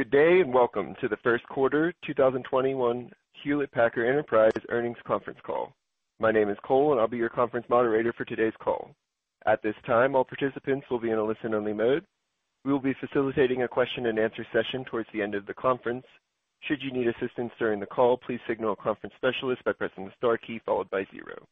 [0.00, 3.10] Good day, and welcome to the first quarter 2021
[3.44, 5.74] Hewlett Packard Enterprise earnings conference call.
[6.18, 8.94] My name is Cole, and I'll be your conference moderator for today's call.
[9.44, 12.06] At this time, all participants will be in a listen-only mode.
[12.64, 16.06] We will be facilitating a question and answer session towards the end of the conference.
[16.62, 20.12] Should you need assistance during the call, please signal a conference specialist by pressing the
[20.16, 21.46] star key followed by zero.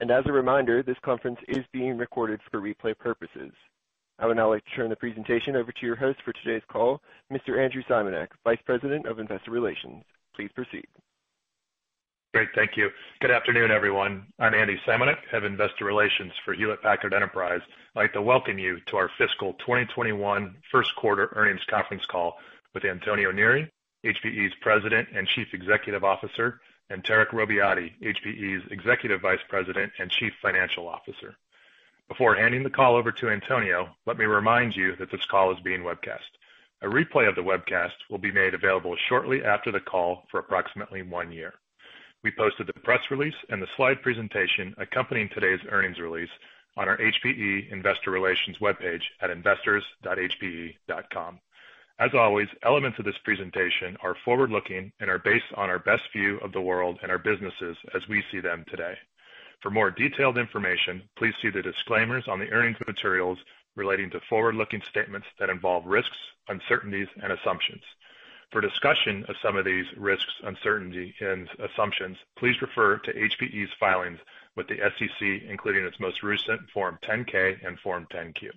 [0.00, 3.52] As a reminder, this conference is being recorded for replay purposes.
[4.18, 7.02] I would now like to turn the presentation over to your host for today's call,
[7.30, 7.62] Mr.
[7.62, 10.04] Andrew Simanek, Vice President of Investor Relations.
[10.34, 10.86] Please proceed.
[12.32, 12.48] Great.
[12.54, 12.90] Thank you.
[13.20, 14.26] Good afternoon, everyone.
[14.38, 17.60] I'm Andy Simanek, Head of Investor Relations for Hewlett Packard Enterprise.
[17.94, 22.38] I'd like to welcome you to our fiscal 2021 first quarter earnings conference call
[22.74, 23.70] with Antonio Neri,
[24.04, 30.32] HPE's President and Chief Executive Officer, and Tarek Robbiati, HPE's Executive Vice President and Chief
[30.40, 31.36] Financial Officer.
[32.08, 35.58] Before handing the call over to Antonio, let me remind you that this call is
[35.60, 36.20] being webcast.
[36.82, 41.02] A replay of the webcast will be made available shortly after the call for approximately
[41.02, 41.54] one year.
[42.22, 46.30] We posted the press release and the slide presentation accompanying today's earnings release
[46.76, 51.40] on our HPE Investor Relations webpage at investors.hpe.com.
[51.98, 56.36] As always, elements of this presentation are forward-looking and are based on our best view
[56.38, 58.96] of the world and our businesses as we see them today.
[59.60, 63.38] For more detailed information, please see the disclaimers on the earnings materials
[63.74, 66.16] relating to forward-looking statements that involve risks,
[66.48, 67.82] uncertainties, and assumptions.
[68.52, 74.20] For discussion of some of these risks, uncertainty, and assumptions, please refer to HPE's filings
[74.54, 78.52] with the SEC, including its most recent Form 10-K and Form 10-Q.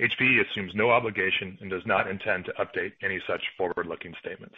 [0.00, 4.56] HPE assumes no obligation and does not intend to update any such forward-looking statements.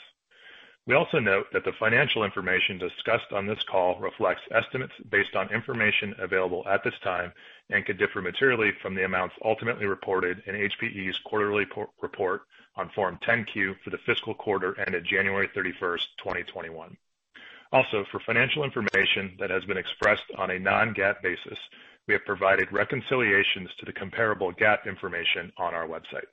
[0.86, 5.52] We also note that the financial information discussed on this call reflects estimates based on
[5.52, 7.32] information available at this time
[7.70, 11.66] and could differ materially from the amounts ultimately reported in HPE's quarterly
[12.00, 12.42] report
[12.76, 16.96] on Form 10-Q for the fiscal quarter ended January 31st, 2021.
[17.72, 21.58] Also, for financial information that has been expressed on a non-GAAP basis,
[22.06, 26.26] we have provided reconciliations to the comparable GAAP information on our website.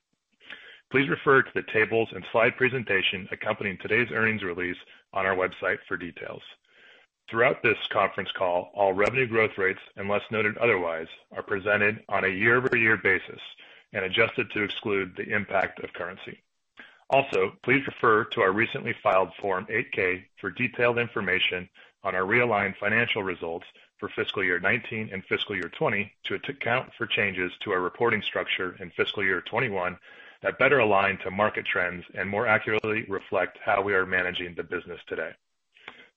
[0.93, 4.77] Please refer to the tables and slide presentation accompanying today's earnings release
[5.11, 6.43] on our website for details.
[7.27, 12.27] Throughout this conference call, all revenue growth rates, unless noted otherwise, are presented on a
[12.27, 13.39] year-over-year basis
[13.93, 16.37] and adjusted to exclude the impact of currency.
[17.09, 21.67] Also, please refer to our recently filed Form 8-K for detailed information
[22.03, 23.65] on our realigned financial results
[23.97, 28.21] for fiscal year 2019 and fiscal year 2020 to account for changes to our reporting
[28.21, 29.97] structure in fiscal year 2021
[30.43, 34.63] that better align to market trends and more accurately reflect how we are managing the
[34.63, 35.31] business today.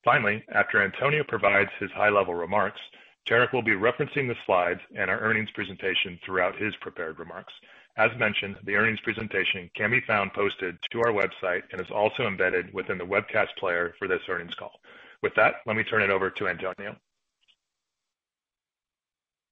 [0.05, 2.81] Finally, after Antonio provides his high-level remarks,
[3.27, 7.53] Tarek will be referencing the slides and our earnings presentation throughout his prepared remarks.
[7.97, 12.27] As mentioned, the earnings presentation can be found posted to our website and is also
[12.27, 14.73] embedded within the webcast player for this earnings call.
[15.23, 16.95] With that, let me turn it over to Antonio.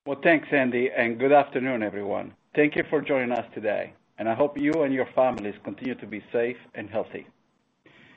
[0.06, 2.34] Well, thanks, Andy, and good afternoon, everyone.
[2.54, 6.06] Thank you for joining us today, and I hope you and your families continue to
[6.06, 7.26] be safe and healthy.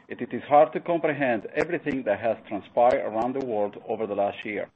[0.08, 4.38] It is hard to comprehend everything that has transpired around the world over the last
[4.46, 4.69] year.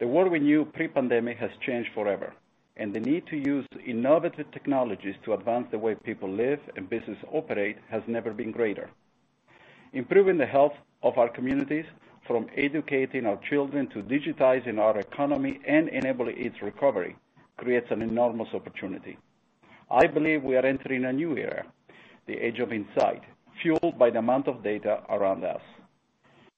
[0.00, 2.32] The world we knew pre-pandemic has changed forever,
[2.76, 7.18] and the need to use innovative technologies to advance the way people live and business
[7.32, 8.90] operate has never been greater.
[9.92, 11.86] Improving the health of our communities,
[12.26, 17.16] from educating our children to digitizing our economy and enabling its recovery,
[17.56, 19.16] creates an enormous opportunity.
[19.90, 21.64] I believe we are entering a new era,
[22.26, 23.22] the age of insight,
[23.62, 25.62] fueled by the amount of data around us.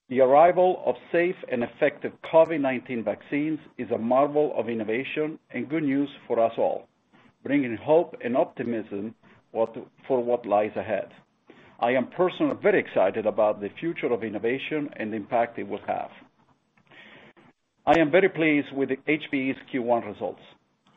[0.09, 5.85] The arrival of safe and effective COVID-19 vaccines is a marvel of innovation and good
[5.85, 6.89] news for us all,
[7.45, 9.15] bringing hope and optimism
[9.53, 11.11] for what lies ahead.
[11.79, 15.81] I am personally very excited about the future of innovation and the impact it will
[15.87, 16.11] have.
[17.87, 20.43] I am very pleased with HPE's Q1 results.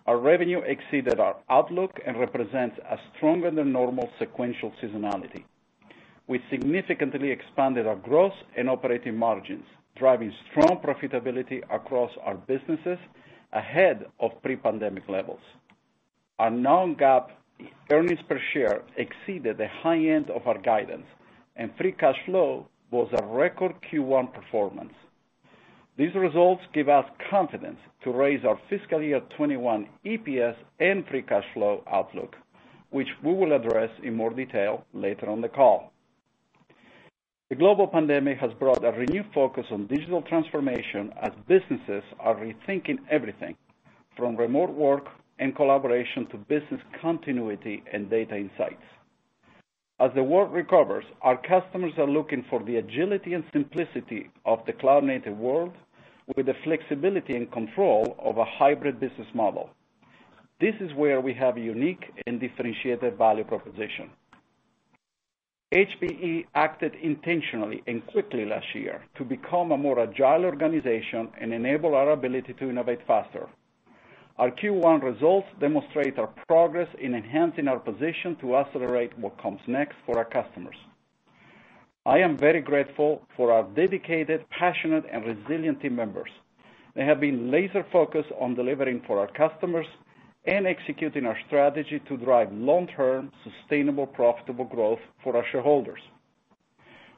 [0.05, 5.45] Our revenue exceeded our outlook and represents a stronger than normal sequential seasonality.
[6.27, 9.65] We significantly expanded our gross and operating margins,
[9.95, 12.97] driving strong profitability across our businesses
[13.53, 15.39] ahead of pre-pandemic levels.
[16.37, 17.29] Our non-GAAP
[17.89, 21.05] earnings per share exceeded the high end of our guidance,
[21.55, 24.93] and free cash flow was a record Q1 performance.
[25.95, 31.45] These results give us confidence to raise our fiscal year 2021 EPS and free cash
[31.53, 32.35] flow outlook,
[32.89, 35.91] which we will address in more detail later on the call.
[37.51, 42.97] The global pandemic has brought a renewed focus on digital transformation as businesses are rethinking
[43.11, 43.55] everything
[44.17, 45.05] from remote work
[45.37, 48.81] and collaboration to business continuity and data insights.
[49.99, 54.73] As the world recovers, our customers are looking for the agility and simplicity of the
[54.73, 55.73] cloud-native world
[56.35, 59.69] with the flexibility and control of a hybrid business model.
[60.59, 64.09] This is where we have a unique and differentiated value proposition.
[65.73, 71.95] HPE acted intentionally and quickly last year to become a more agile organization and enable
[71.95, 73.47] our ability to innovate faster.
[74.37, 79.95] Our Q1 results demonstrate our progress in enhancing our position to accelerate what comes next
[80.07, 80.75] for our customers.
[82.05, 86.31] I am very grateful for our dedicated, passionate, and resilient team members.
[86.95, 89.85] They have been laser-focused on delivering for our customers
[90.45, 96.01] and executing our strategy to drive long-term, sustainable, profitable growth for our shareholders.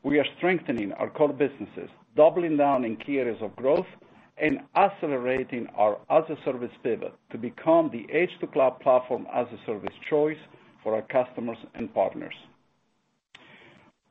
[0.03, 3.87] We are strengthening our core businesses, doubling down in key areas of growth,
[4.37, 10.37] and accelerating our as-a-service pivot to become the edge-to-cloud platform as-a-service choice
[10.83, 12.35] for our customers and partners.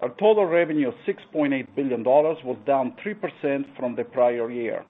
[0.01, 4.85] Our total revenue of $6.8 billion was down 3% from the prior year.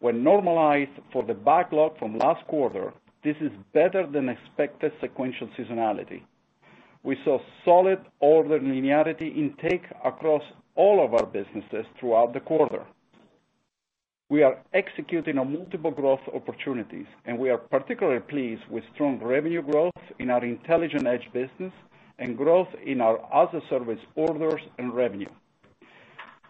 [0.00, 2.92] When normalized for the backlog from last quarter,
[3.24, 6.22] this is better than expected sequential seasonality.
[7.02, 10.42] We saw solid order linearity intake across
[10.74, 12.84] all of our businesses throughout the quarter.
[14.28, 19.62] We are executing on multiple growth opportunities, and we are particularly pleased with strong revenue
[19.62, 21.72] growth in our Intelligent Edge business
[22.18, 25.28] and growth in our as-a-service orders and revenue.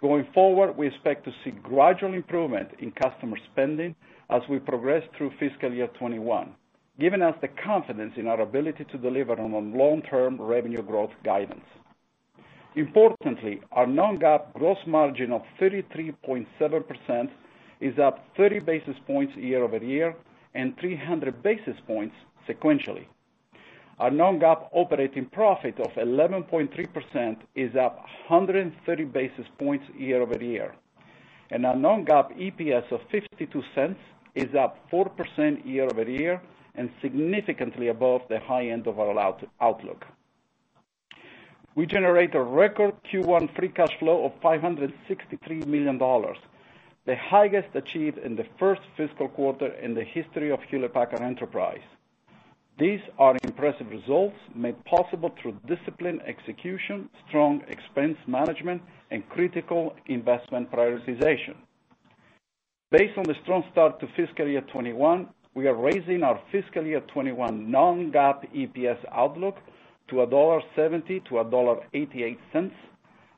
[0.00, 3.94] Going forward, we expect to see gradual improvement in customer spending
[4.31, 6.55] as we progress through fiscal year 2021,
[6.99, 11.67] giving us the confidence in our ability to deliver on our long-term revenue growth guidance.
[12.75, 17.29] Importantly, our non-GAAP gross margin of 33.7%
[17.81, 20.14] is up 30 basis points year-over-year
[20.55, 22.14] and 300 basis points
[22.49, 23.06] sequentially.
[23.99, 27.96] Our non-GAAP operating profit of 11.3% is up
[28.28, 30.75] 130 basis points year-over-year,
[31.50, 33.96] and our non-GAAP EPS of $0.52
[34.34, 36.43] is up 4% year-over-year
[36.75, 39.19] and significantly above the high end of our
[39.61, 40.05] outlook.
[41.75, 45.99] We generate a record Q1 free cash flow of $563 million,
[47.06, 51.81] the highest achieved in the first fiscal quarter in the history of Hewlett Packard Enterprise.
[52.79, 60.70] These are impressive results made possible through disciplined execution, strong expense management, and critical investment
[60.70, 61.55] prioritization.
[62.91, 67.00] Based on the strong start to fiscal year 2021, we are raising our fiscal year
[67.00, 69.56] 2021 non-GAAP EPS outlook
[70.08, 72.70] to $1.70-$1.88,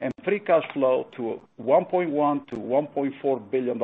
[0.01, 2.11] and free cash flow to $1.1
[2.51, 3.79] billion-$1.4 billion.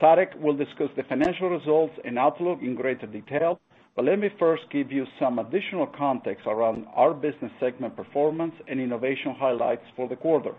[0.00, 3.58] Tarek will discuss the financial results and outlook in greater detail,
[3.94, 8.78] but let me first give you some additional context around our business segment performance and
[8.78, 10.54] innovation highlights for the quarter.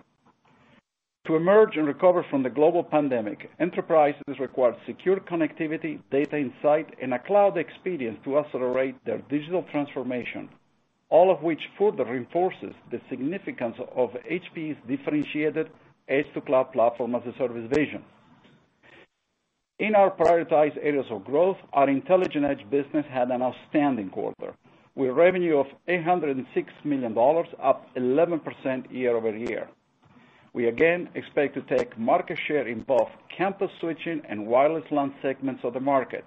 [1.28, 7.14] To emerge and recover from the global pandemic, enterprises require secure connectivity, data insight, and
[7.14, 10.50] a cloud experience to accelerate their digital transformation,
[11.10, 15.70] all of which further reinforces the significance of HPE's differentiated
[16.08, 18.04] edge-to-cloud platform as-a-service vision.
[19.80, 24.54] In our prioritized areas of growth, our Intelligent Edge business had an outstanding quarter,
[24.96, 26.46] with revenue of $806
[26.84, 27.16] million,
[27.62, 29.70] up 11% year-over-year.
[30.54, 35.64] We again expect to take market share in both campus switching and wireless LAN segments
[35.64, 36.26] of the market.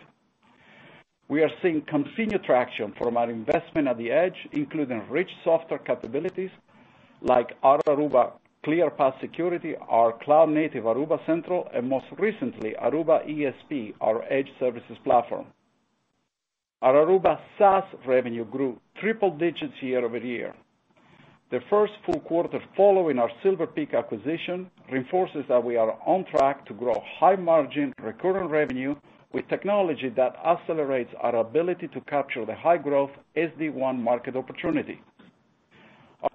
[1.31, 6.51] We are seeing continued traction from our investment at the edge, including rich software capabilities
[7.23, 8.33] like our Aruba
[8.67, 15.47] ClearPass Security, our cloud-native Aruba Central, and most recently, Aruba ESP, our edge services platform.
[16.83, 20.53] Our Aruba SaaS revenue grew triple digits year-over-year.
[21.53, 26.67] The first full quarter following our Silver Peak acquisition reinforces that we are on track
[26.67, 28.97] to grow high-margin recurring revenue
[29.33, 35.01] with technology that accelerates our ability to capture the high-growth SD-WAN market opportunity.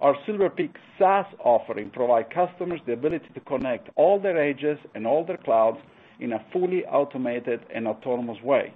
[0.00, 5.06] Our Silver Peak SaaS offering provide customers the ability to connect all their edges and
[5.06, 5.78] all their clouds
[6.18, 8.74] in a fully automated and autonomous way.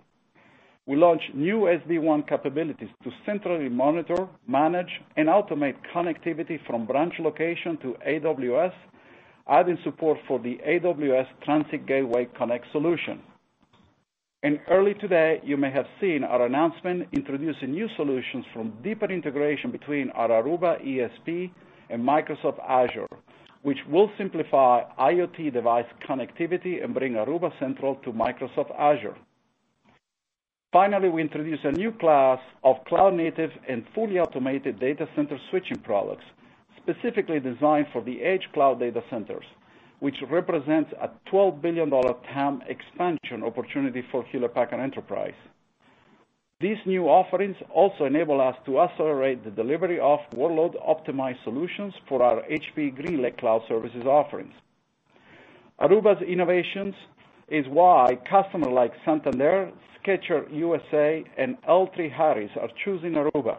[0.87, 7.77] We launched new SD-WAN capabilities to centrally monitor, manage, and automate connectivity from branch location
[7.79, 8.73] to AWS,
[9.49, 13.21] adding support for the AWS Transit Gateway Connect solution.
[14.43, 19.71] And early today, you may have seen our announcement introducing new solutions from deeper integration
[19.71, 21.51] between our Aruba ESP
[21.91, 23.07] and Microsoft Azure,
[23.63, 29.17] which will simplify IoT device connectivity and bring Aruba Central to Microsoft Azure.
[30.73, 36.25] Finally, we introduced a new class of cloud-native and fully automated data center switching products,
[36.81, 39.45] specifically designed for the edge cloud data centers,
[40.01, 45.35] which represents a $12 billion TAM expansion opportunity for Hewlett Packard Enterprise.
[46.61, 52.43] These new offerings also enable us to accelerate the delivery of workload-optimized solutions for our
[52.43, 54.53] HPE GreenLake cloud services offerings.
[55.81, 56.95] Aruba's innovations
[57.49, 59.71] is why customers like Santander,
[60.05, 63.57] Skechers USA, and L3Harris are choosing Aruba.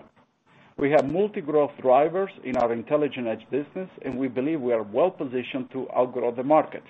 [0.82, 5.70] We have multi-growth drivers in our Intelligent Edge business, and we believe we are well-positioned
[5.74, 6.82] to outgrow the market.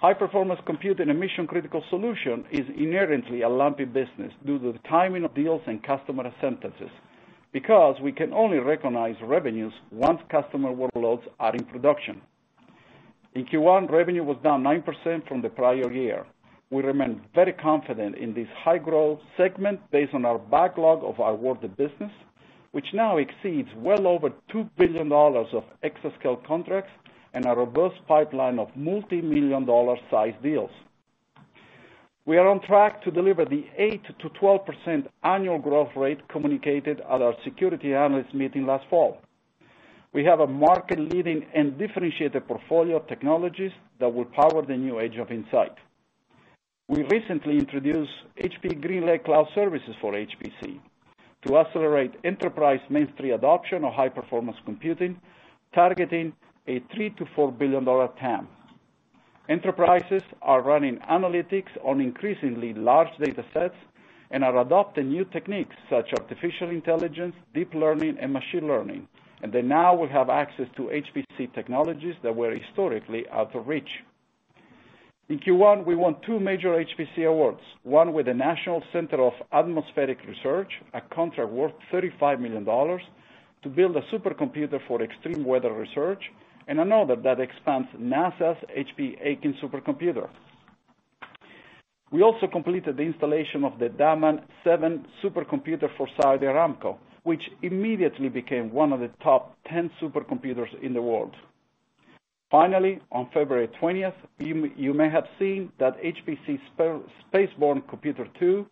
[0.00, 5.36] High-performance computing and mission-critical solution is inherently a lumpy business due to the timing of
[5.36, 6.90] deals and customer acceptances,
[7.52, 12.20] because we can only recognize revenues once customer workloads are in production.
[13.36, 16.26] In Q1, revenue was down 9% from the prior year.
[16.70, 22.10] We remain very confident in this high-growth segment based on our backlog of awarded business,
[22.72, 26.90] which now exceeds well over $2 billion of exascale contracts
[27.34, 30.70] and a robust pipeline of multimillion-dollar size deals.
[32.24, 37.94] We are on track to deliver the 8%-12% annual growth rate communicated at our security
[37.94, 39.18] analyst meeting last fall.
[40.12, 43.70] We have a market-leading and differentiated portfolio of technologies
[44.00, 45.76] that will power the new age of Insight.
[46.88, 50.78] We recently introduced HPE GreenLake cloud services for HPC
[51.44, 55.20] to accelerate enterprise mainstream adoption of high-performance computing,
[55.74, 56.32] targeting
[56.68, 57.84] a $3 billion-$4 billion
[58.20, 58.46] TAM.
[59.48, 63.74] Enterprises are running analytics on increasingly large data sets
[64.30, 69.08] and are adopting new techniques such as artificial intelligence, deep learning, and machine learning,
[69.42, 73.90] and they now will have access to HPC technologies that were historically out of reach.
[75.28, 80.18] In Q1, we won two major HPC awards, one with the National Center for Atmospheric
[80.24, 86.22] Research, a contract worth $35 million to build a supercomputer for extreme weather research,
[86.68, 90.28] and another that expands NASA's HPE Aitken supercomputer.
[92.12, 98.28] We also completed the installation of the Dammam 7 supercomputer for Saudi Aramco, which immediately
[98.28, 101.34] became one of the top 10 supercomputers in the world.
[102.50, 106.60] Finally, on February 20th, you may have seen that HPE
[107.32, 108.66] Spaceborne Computer 2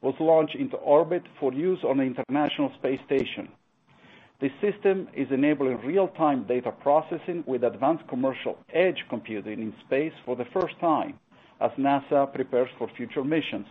[0.00, 3.48] was launched into orbit for use on the International Space Station.
[4.40, 10.34] This system is enabling real-time data processing with advanced commercial edge computing in space for
[10.34, 11.16] the first time
[11.60, 13.68] as NASA prepares for future missions.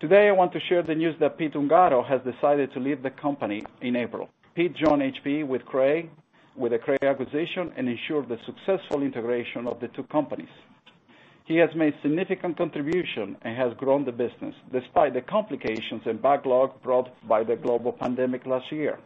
[0.00, 3.10] Today, I want to share the news that Pete Ungaro has decided to leave the
[3.10, 4.30] company in April.
[4.54, 5.66] Pete joined HPE with
[6.56, 10.48] the Cray acquisition and ensured the successful integration of the two companies.
[11.46, 16.82] He has made significant contribution and has grown the business despite the complications and backlog
[16.82, 18.98] brought by the global pandemic last year.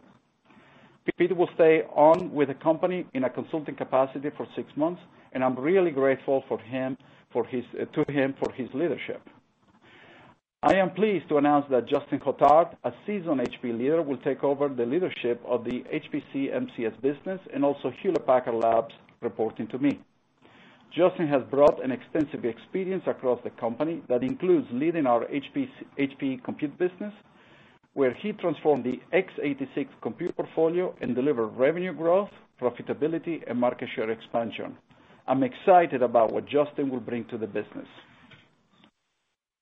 [1.17, 5.01] Pete will stay on with the company in a consulting capacity for six months,
[5.33, 6.97] and I'm really grateful to him
[7.33, 9.21] for his leadership.
[10.61, 14.67] I am pleased to announce that Justin Hotard, a seasoned HP leader, will take over
[14.67, 20.01] the leadership of the HPC MCS business and also Hewlett Packard Labs, reporting to me.
[20.93, 26.77] Justin has brought an extensive experience across the company that includes leading our HPE Compute
[26.77, 27.13] business,
[27.93, 34.09] where he transformed the x86 compute portfolio and delivered revenue growth, profitability, and market share
[34.09, 34.75] expansion.
[35.25, 37.87] I'm excited about what Justin will bring to the business.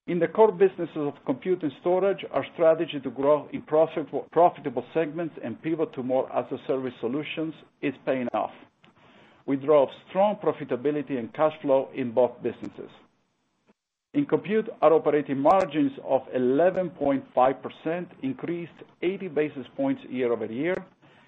[0.08, 5.34] In the core businesses of compute and storage, our strategy to grow in profitable segments
[5.44, 8.52] and pivot to more as-a-service solutions is paying off.
[9.44, 12.90] We drove strong profitability and cash flow in both businesses.
[14.14, 18.72] In compute, our operating margins of 11.5% increased
[19.02, 20.86] 80 basis points year-over-year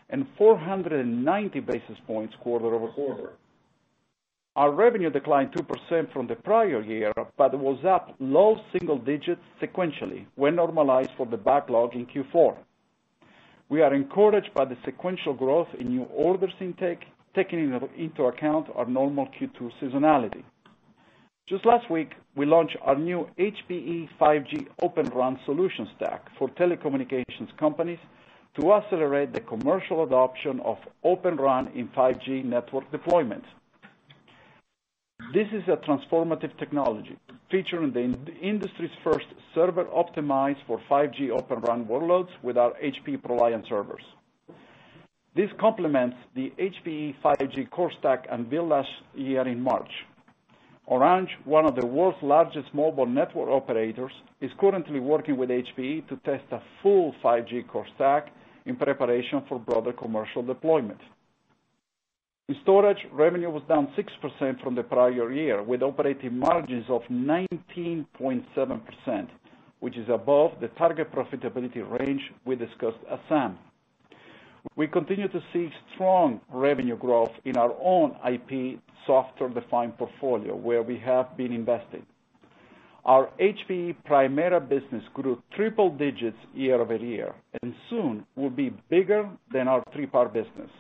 [0.09, 3.33] and 490 basis points quarter-over-quarter.
[4.61, 10.27] Our revenue declined 2% from the prior year, but was up low single digits sequentially
[10.35, 12.59] when normalized for the backlog in Q4.
[13.71, 18.85] We are encouraged by the sequential growth in new orders intake, taking into account our
[18.85, 20.43] normal Q2 seasonality.
[21.49, 27.57] Just last week, we launched our new HPE 5G Open RAN solution stack for telecommunications
[27.59, 27.99] companies
[28.59, 33.47] to accelerate the commercial adoption of Open RAN in 5G network deployments.
[35.33, 37.17] This is a transformative technology
[37.53, 38.03] featuring the
[38.43, 44.03] industry's first server optimized for 5G Open RAN workloads with our HPE ProLiant servers.
[45.37, 49.93] This complements the HPE 5G Core Stack unveiled last year in March.
[50.87, 56.17] Orange, one of the world's largest mobile network operators, is currently working with HPE to
[56.25, 58.33] test a full 5G core stack
[58.67, 60.99] in preparation for broader commercial deployment.
[62.51, 69.29] In storage, revenue was down 6% from the prior year, with operating margins of 19.7%,
[69.79, 73.57] which is above the target profitability range we discussed at SAM.
[74.75, 80.99] We continue to see strong revenue growth in our own IP software-defined portfolio, where we
[80.99, 82.05] have been investing.
[83.05, 89.85] Our HPE Primera business grew triple digits year-over-year, and soon will be bigger than our
[89.95, 90.71] 3PAR business.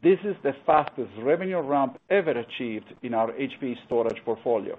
[0.00, 4.78] This is the fastest revenue ramp ever achieved in our HPE storage portfolio.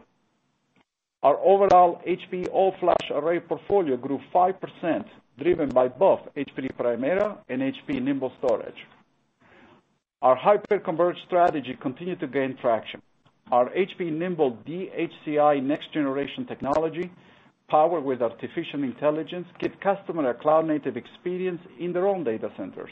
[1.22, 5.05] Our overall HPE all-flash array portfolio grew 5%,
[5.38, 8.88] driven by both HPE Primera and HPE Nimble Storage.
[10.22, 13.01] Our hyper-converged strategy continued to gain traction.
[13.51, 17.12] Our HPE Nimble dHCI next-generation technology,
[17.70, 22.91] powered with artificial intelligence, give customer a cloud-native experience in their own data centers,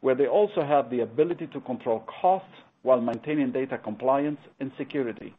[0.00, 5.34] where they also have the ability to control costs while maintaining data compliance and security.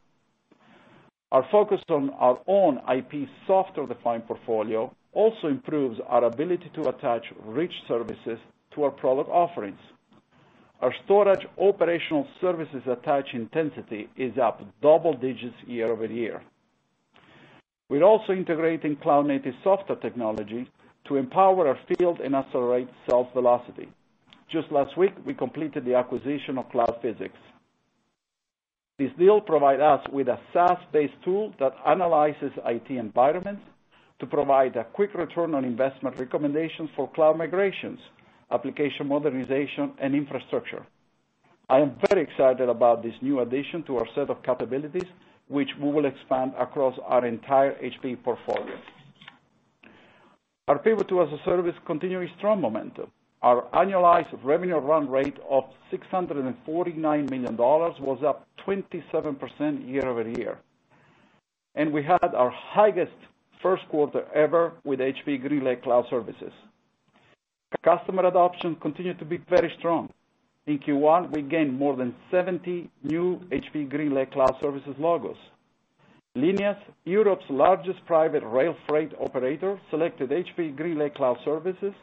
[1.32, 7.74] Our focus on our own IP software-defined portfolio also improves our ability to attach rich
[7.88, 8.40] services
[8.74, 9.80] to our product offerings.
[10.82, 16.42] Our storage operational services attach intensity is up double digits year-over-year.
[17.90, 20.70] We're also integrating cloud-native software technology
[21.08, 23.90] to empower our field and accelerate sales velocity.
[24.52, 27.38] Just last week, we completed the acquisition of CloudPhysics.
[28.98, 33.62] This deal provide us with a SaaS-based tool that analyzes IT environments
[34.20, 38.00] to provide a quick return on investment recommendations for cloud migrations,
[38.52, 40.86] application modernization, and infrastructure.
[41.70, 45.08] I am very excited about this new addition to our set of capabilities,
[45.48, 48.76] which we will expand across our entire HPE portfolio.
[50.68, 53.12] Our pivot to as-a-service continuing strong momentum.
[53.42, 60.60] Our annualized revenue run rate of $649 million was up 27% year-over-year.
[61.76, 63.14] And we had our highest
[63.62, 66.52] first quarter ever with HPE GreenLake cloud services.
[67.84, 70.10] Customer adoption continued to be very strong.
[70.68, 75.38] In Q1, we gained more than 70 new HPE GreenLake cloud services logos.
[76.36, 81.94] Lineas, Europe's largest private rail freight operator, selected HPE GreenLake cloud services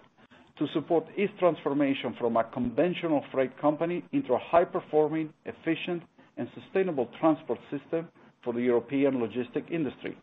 [0.59, 6.03] to support its transformation from a conventional freight company into a high-performing, efficient,
[6.37, 8.09] and sustainable transport system
[8.43, 10.17] for the European logistic industry.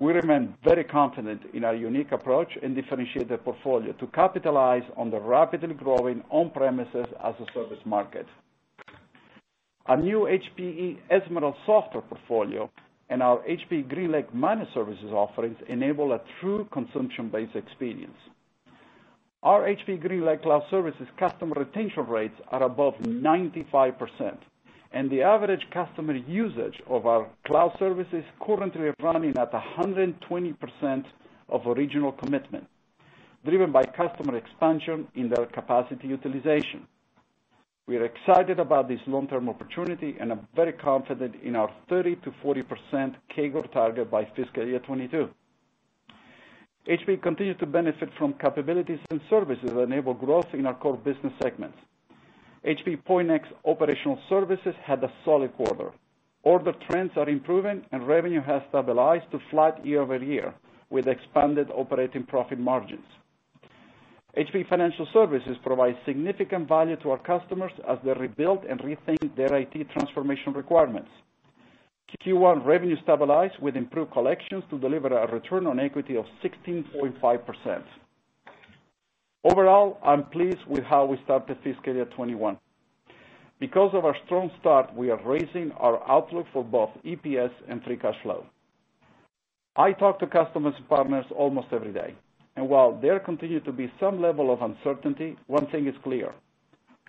[0.00, 5.20] We remain very confident in our unique approach and differentiated portfolio to capitalize on the
[5.20, 8.26] rapidly growing on-premises as-a-service market.
[9.86, 12.70] Our new HPE Ezmeral software portfolio
[13.08, 18.16] and our HPE GreenLake managed services offerings enable a true consumption-based experience.
[19.44, 24.36] Our HPE GreenLake cloud services customer retention rates are above 95%,
[24.92, 31.04] and the average customer usage of our cloud services currently running at 120%
[31.50, 32.66] of original commitment,
[33.44, 36.88] driven by customer expansion in their capacity utilization.
[37.86, 43.72] We are excited about this long-term opportunity and are very confident in our 30%-40% CAGR
[43.72, 45.30] target by fiscal year 2022.
[46.86, 51.32] HPE continues to benefit from capabilities and services that enable growth in our core business
[51.42, 51.76] segments.
[52.64, 55.90] HPE Pointnext operational services had a solid quarter.
[56.42, 60.54] Order trends are improving, and revenue has stabilized to flat year-over-year,
[60.90, 63.04] with expanded operating profit margins.
[64.36, 69.54] HPE Financial Services provides significant value to our customers as they rebuild and rethink their
[69.54, 71.10] IT transformation requirements.
[72.16, 77.82] Q1 revenue stabilized with improved collections to deliver a return on equity of 16.5%.
[79.44, 82.58] Overall, I'm pleased with how we started fiscal year 2021.
[83.60, 87.96] Because of our strong start, we are raising our outlook for both EPS and free
[87.96, 88.46] cash flow.
[89.76, 92.14] I talk to customers and partners almost every day,
[92.56, 96.32] and while there continue to be some level of uncertainty, one thing is clear.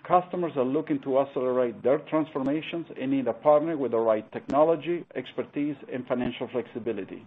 [0.06, 5.04] Customers are looking to accelerate their transformations and need a partner with the right technology,
[5.14, 7.26] expertise, and financial flexibility.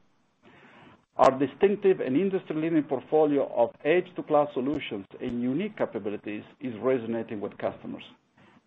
[1.18, 8.04] Our distinctive and industry-leading portfolio of edge-to-cloud solutions and unique capabilities is resonating with customers,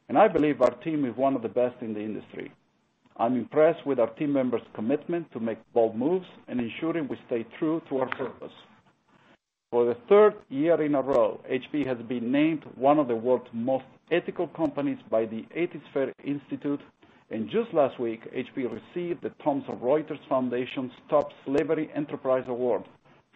[0.09, 2.53] and I believe our team is one of the best in the industry.
[3.17, 7.45] I'm impressed with our team members' commitment to make bold moves and ensuring we stay
[7.59, 8.53] true to our purpose.
[9.71, 13.49] For the third year in a row, HP has been named one of the world's
[13.53, 16.81] most ethical companies by the Ethisphere Institute
[17.29, 22.85] and Just last week, HP received the Thomson Reuters Foundation's Stop Slavery Enterprise Award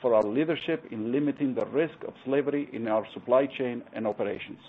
[0.01, 4.61] for our leadership in limiting the risk of slavery in our supply chain and operations.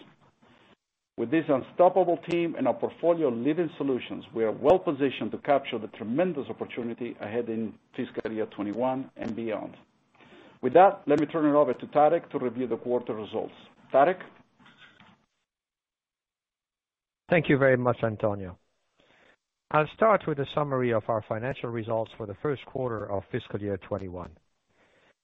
[1.17, 5.37] With this unstoppable team and our portfolio of leading solutions, we are well positioned to
[5.37, 9.75] capture the tremendous opportunity ahead in fiscal year 2021 and beyond.
[10.61, 13.53] With that, let me turn it over to Tarek to review the quarter results.
[13.93, 14.19] Tarek?
[17.29, 18.57] Thank you very much, Antonio.
[19.71, 23.59] I'll start with a summary of our financial results for the first quarter of fiscal
[23.59, 24.29] year 2021.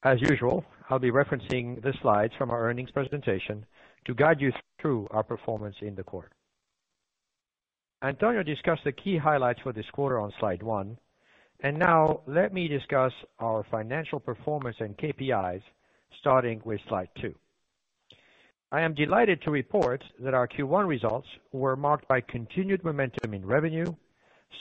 [0.04, 3.66] As usual, I'll be referencing the slides from our earnings presentation
[4.06, 6.32] to guide you through our performance in the quarter.
[8.02, 10.98] Antonio discussed the key highlights for this quarter on slide one.
[11.62, 15.62] And now let me discuss our financial performance and KPIs,
[16.20, 17.34] starting with slide two.
[18.72, 23.46] I am delighted to report that our Q1 results were marked by continued momentum in
[23.46, 23.86] revenue,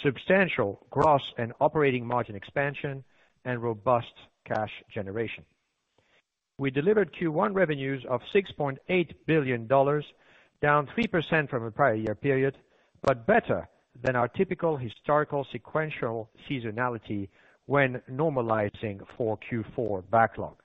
[0.03, 3.05] substantial gross and operating margin expansion,
[3.45, 4.13] and robust
[4.47, 5.45] cash generation.
[6.59, 10.03] We delivered Q1 revenues of $6.8 billion, down
[10.63, 12.57] 3% from the prior year period,
[13.03, 13.69] but better
[14.03, 17.29] than our typical historical sequential seasonality
[17.67, 20.57] when normalizing for Q4 backlog.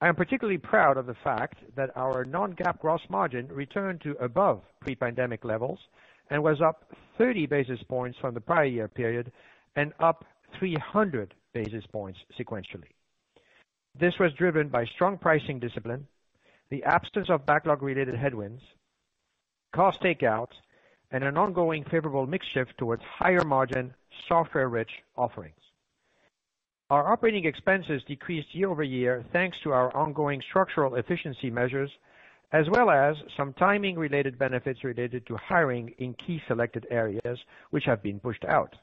[0.00, 4.62] I am particularly proud of the fact that our non-GAAP gross margin returned to above
[4.80, 5.78] pre-pandemic levels
[6.30, 9.32] and was up 30 basis points from the prior year period
[9.76, 10.24] and up
[10.58, 12.90] 300 basis points sequentially.
[13.98, 16.06] This was driven by strong pricing discipline,
[16.70, 18.62] the absence of backlog-related headwinds,
[19.72, 20.54] cost takeouts,
[21.14, 23.94] and an ongoing favorable mix shift towards higher margin,
[24.28, 25.54] software-rich offerings.
[26.90, 31.88] Our operating expenses decreased year-over-year, thanks to our ongoing structural efficiency measures,
[32.52, 37.38] as well as some timing-related benefits related to hiring in key selected areas,
[37.70, 38.74] which have been pushed out.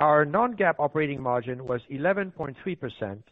[0.00, 3.22] Our non-GAAP operating margin was 11.3%,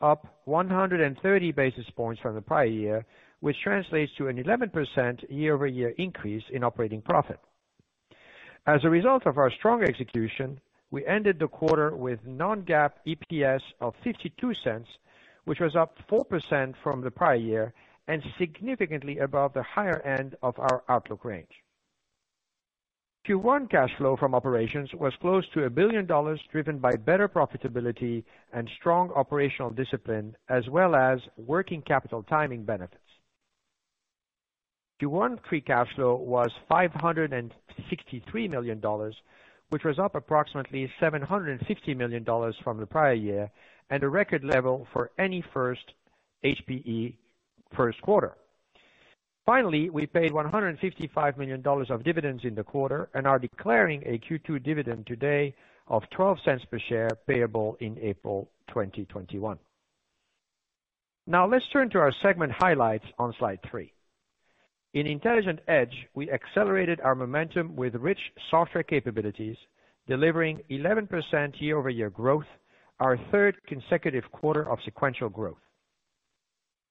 [0.00, 3.04] up 130 basis points from the prior year,
[3.44, 7.38] which translates to an 11% year-over-year increase in operating profit.
[8.66, 10.58] As a result of our strong execution,
[10.90, 14.86] we ended the quarter with non-GAAP EPS of $0.52,
[15.44, 17.74] which was up 4% from the prior year
[18.08, 21.62] and significantly above the higher end of our outlook range.
[23.28, 26.06] Q1 cash flow from operations was close to $1 billion,
[26.50, 33.03] driven by better profitability and strong operational discipline, as well as working capital timing benefits.
[35.04, 38.82] Q1 free cash flow was $563 million,
[39.70, 42.24] which was up approximately $750 million
[42.62, 43.50] from the prior year
[43.90, 45.92] and a record level for any first
[46.44, 47.14] HPE
[47.76, 48.36] first quarter.
[49.44, 54.62] Finally, we paid $155 million of dividends in the quarter and are declaring a Q2
[54.64, 55.54] dividend today
[55.88, 59.58] of $0.12 per share, payable in April 2021.
[61.26, 63.93] Now Let's turn to our segment highlights on slide three.
[64.94, 69.56] In Intelligent Edge, we accelerated our momentum with rich software capabilities,
[70.06, 72.46] delivering 11% year-over-year growth,
[73.00, 75.58] our third consecutive quarter of sequential growth.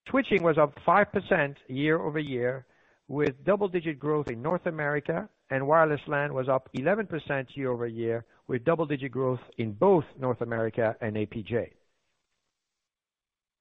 [0.10, 2.66] Switching was up 5% year-over-year,
[3.08, 9.14] with double-digit growth in North America, and wireless LAN was up 11% year-over-year, with double-digit
[9.14, 11.70] growth in both North America and APJ.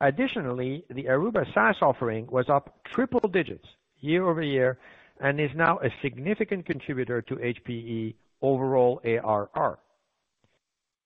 [0.00, 3.68] Additionally, the Aruba SaaS offering was up triple digits
[4.02, 4.78] year-over-year
[5.20, 9.78] and is now a significant contributor to HPE overall ARR.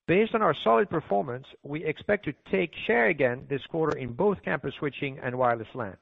[0.06, 4.42] Based on our solid performance, we expect to take share again this quarter in both
[4.44, 5.96] campus switching and wireless LAN.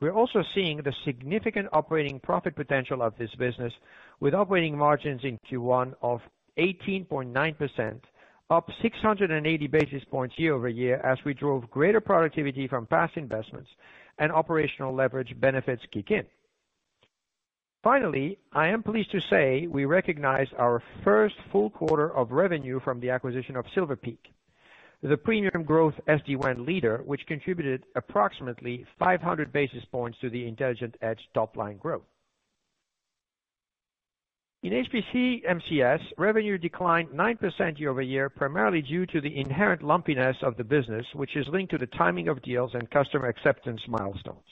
[0.00, 3.72] We're also seeing the significant operating profit potential of this business
[4.20, 6.20] with operating margins in Q1 of
[6.58, 8.00] 18.9%,
[8.48, 13.68] up 680 basis points year-over-year as we drove greater productivity from past investments
[14.20, 16.24] and operational leverage benefits kick in.
[17.82, 23.00] Finally, I am pleased to say we recognized our first full quarter of revenue from
[23.00, 24.32] the acquisition of Silver Peak,
[25.02, 31.20] the premium growth SD-WAN leader, which contributed approximately 500 basis points to the Intelligent Edge
[31.32, 32.04] top-line growth.
[34.62, 40.64] In HPC MCS, revenue declined 9% year-over-year, primarily due to the inherent lumpiness of the
[40.64, 44.44] business, which is linked to the timing of deals and customer acceptance milestones.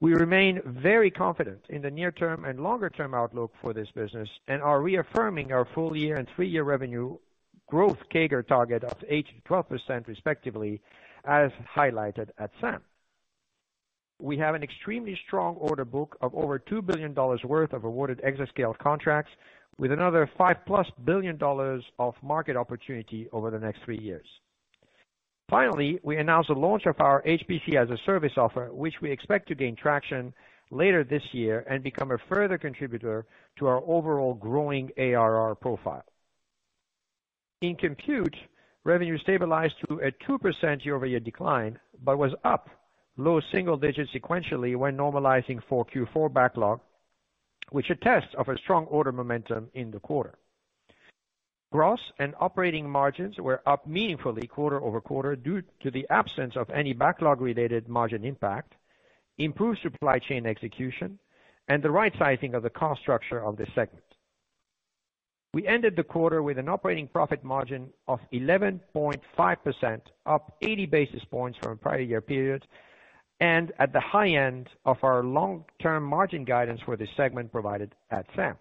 [0.00, 4.82] We remain very confident in the near-term and longer-term outlook for this business and are
[4.82, 7.18] reaffirming our full-year and three-year revenue
[7.68, 10.80] growth CAGR target of 8%-12% respectively,
[11.24, 12.82] as highlighted at SAM.
[14.20, 18.76] We have an extremely strong order book of over $2 billion worth of awarded exascale
[18.78, 19.30] contracts,
[19.78, 21.38] with another $5+ billion
[21.98, 24.26] of market opportunity over the next three years.
[25.48, 29.48] Finally, we announced the launch of our HPC as a Service offer, which we expect
[29.48, 30.34] to gain traction
[30.70, 33.24] later this year and become a further contributor
[33.58, 36.04] to our overall growing ARR profile.
[37.62, 38.36] In compute,
[38.84, 42.68] revenue stabilized to a 2% year-over-year decline, but was up
[43.18, 46.80] low single digits sequentially when normalizing for Q4 backlog,
[47.70, 50.38] which attests of a strong order momentum in the quarter.
[51.70, 57.88] Gross and operating margins were up meaningfully quarter-over-quarter due to the absence of any backlog-related
[57.88, 58.74] margin impact,
[59.36, 61.18] improved supply chain execution,
[61.68, 64.04] and the right sizing of the cost structure of this segment.
[65.52, 71.58] We ended the quarter with an operating profit margin of 11.5%, up 80 basis points
[71.60, 72.66] from prior year period,
[73.40, 78.26] and at the high end of our long-term margin guidance for this segment provided at
[78.34, 78.56] SAM.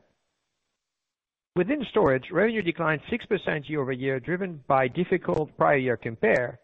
[1.55, 6.59] Within storage, revenue declined 6% year-over-year, driven by difficult prior year compare,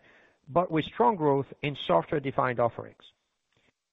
[0.50, 3.02] but with strong growth in software-defined offerings.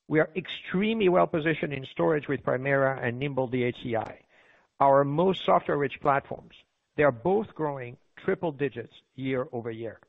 [0.08, 4.16] We are extremely well-positioned in storage with Primera and Nimble DHCI,
[4.80, 6.54] our most software-rich platforms.
[6.96, 10.00] They are both growing triple digits year-over-year.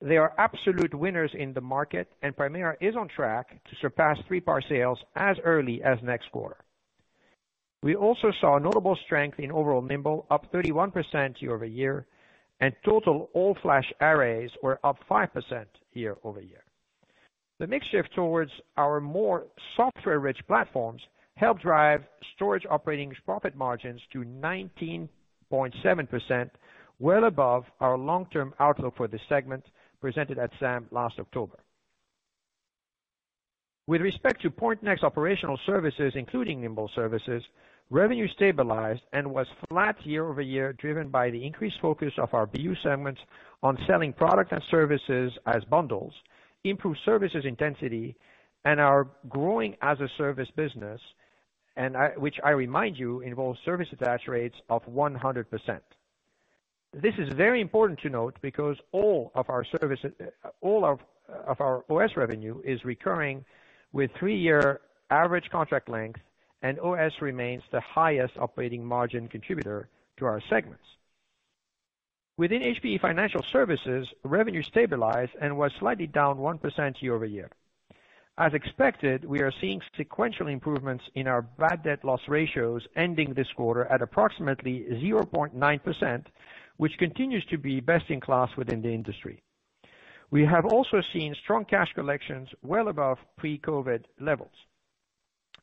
[0.00, 4.62] They are absolute winners in the market, and Primera is on track to surpass 3PAR
[4.68, 6.58] sales as early as next quarter.
[7.82, 12.06] We also saw notable strength in overall Nimble, up 31% year-over-year,
[12.60, 16.62] and total all-flash arrays were up 5% year-over-year.
[17.58, 21.02] The mix shift towards our more software-rich platforms
[21.34, 26.50] helped drive storage operating profit margins to 19.7%,
[27.00, 29.64] well above our long-term outlook for this segment
[30.00, 31.58] presented at SAM last October.
[33.86, 37.42] With respect to Pointnext operational services, including Nimble services,
[37.90, 43.20] revenue stabilized and was flat year-over-year, driven by the increased focus of our BU segments
[43.62, 46.12] on selling product and services as bundles,
[46.64, 48.14] improved services intensity,
[48.64, 51.00] and our growing as-a-service business,
[51.76, 55.80] and which I remind you, involves service attach rates of 100%.
[56.94, 60.12] This is very important to note because all of our services,
[60.60, 61.00] all of
[61.60, 63.44] our OS revenue is recurring
[63.92, 66.20] with three-year average contract length,
[66.62, 70.82] and OS remains the highest operating margin contributor to our segments.
[72.36, 77.50] Within HPE Financial Services, revenue stabilized and was slightly down 1% year-over-year.
[78.38, 83.52] As expected, we are seeing sequential improvements in our bad debt loss ratios ending this
[83.56, 86.24] quarter at approximately 0.9%,
[86.78, 89.42] which continues to be best in class within the industry.
[90.30, 94.52] We have also seen strong cash collections well above pre-COVID levels.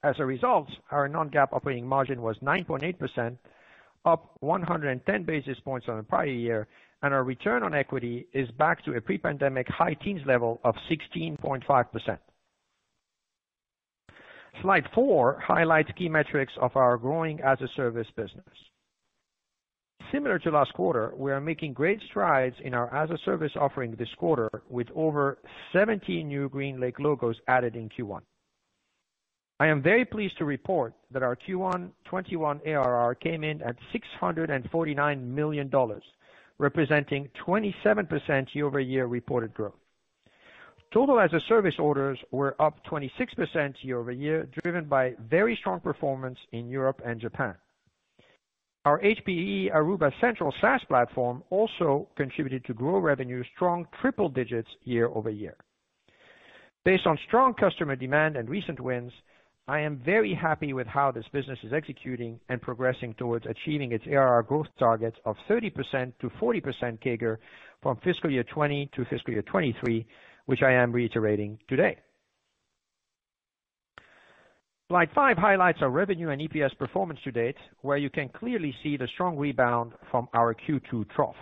[0.04, 3.38] As a result, our non-GAAP operating margin was 9.8%,
[4.06, 6.68] up 110 basis points on the prior year,
[7.02, 12.18] and our return on equity is back to a pre-pandemic high teens level of 16.5%.
[14.62, 18.46] Slide four highlights key metrics of our growing as-a-service business.
[20.12, 24.50] Similar to last quarter, we are making great strides in our as-a-service offering this quarter
[24.70, 25.40] with over
[25.74, 28.22] 70 new GreenLake logos added in Q1.
[29.60, 35.22] I am very pleased to report that our Q1 2021 ARR came in at $649
[35.22, 35.72] million,
[36.58, 39.76] representing 27% year-over-year reported growth.
[40.94, 47.20] Total as-a-service orders were up 26% year-over-year, driven by very strong performance in Europe and
[47.20, 47.56] Japan.
[48.86, 55.56] Our HPE Aruba Central SaaS platform also contributed to grow revenue strong triple digits year-over-year.
[56.84, 59.12] Based on strong customer demand and recent wins,
[59.68, 64.06] I am very happy with how this business is executing and progressing towards achieving its
[64.06, 67.38] ARR growth targets of 30%-40% CAGR
[67.82, 70.06] from fiscal year 2020 to fiscal year 2023,
[70.46, 71.98] which I am reiterating today.
[74.90, 78.98] Slide five highlights our revenue and EPS performance to date, where you can clearly see
[78.98, 81.36] the strong rebound from our Q2 trough.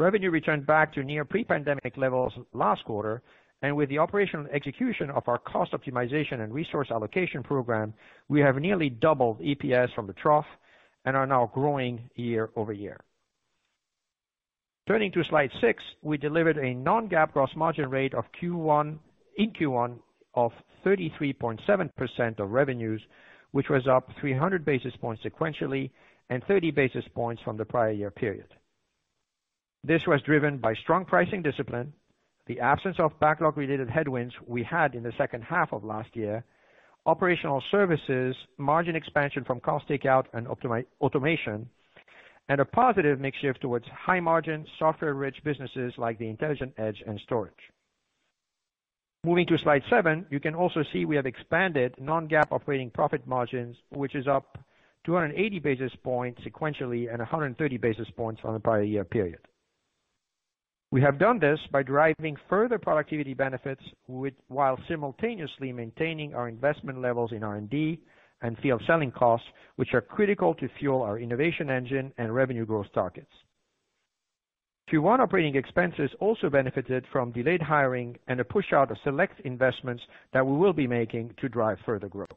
[0.00, 3.22] Revenue returned back to near pre-pandemic levels last quarter,
[3.62, 7.94] and with the operational execution of our cost optimization and resource allocation program,
[8.28, 10.46] we have nearly doubled EPS from the trough
[11.04, 12.98] and are now growing year-over-year.
[14.88, 18.98] Turning to slide six, we delivered a non-GAAP gross margin rate of Q one
[19.36, 19.98] in Q1
[20.38, 20.52] of
[20.86, 23.02] 33.7% of revenues,
[23.50, 25.90] which was up 300 basis points sequentially
[26.30, 28.46] and 30 basis points from the prior year period.
[29.82, 31.92] This was driven by strong pricing discipline,
[32.46, 36.44] the absence of backlog-related headwinds we had in the second half of last year,
[37.04, 40.46] operational services, margin expansion from cost takeout and
[41.00, 41.68] automation,
[42.48, 47.20] and a positive mix shift towards high margin, software-rich businesses like the Intelligent Edge and
[47.24, 47.54] storage.
[49.24, 53.76] Moving to slide seven, you can also see we have expanded non-GAAP operating profit margins,
[53.90, 54.58] which is up
[55.04, 59.40] 280 basis points sequentially and 130 basis points on the prior year period.
[60.90, 67.32] We have done this by driving further productivity benefits while simultaneously maintaining our investment levels
[67.32, 68.00] in R&D
[68.40, 72.86] and field selling costs, which are critical to fuel our innovation engine and revenue growth
[72.94, 73.32] targets.
[74.90, 80.02] Q1 operating expenses also benefited from delayed hiring and a push out of select investments
[80.32, 82.28] that we will be making to drive further growth.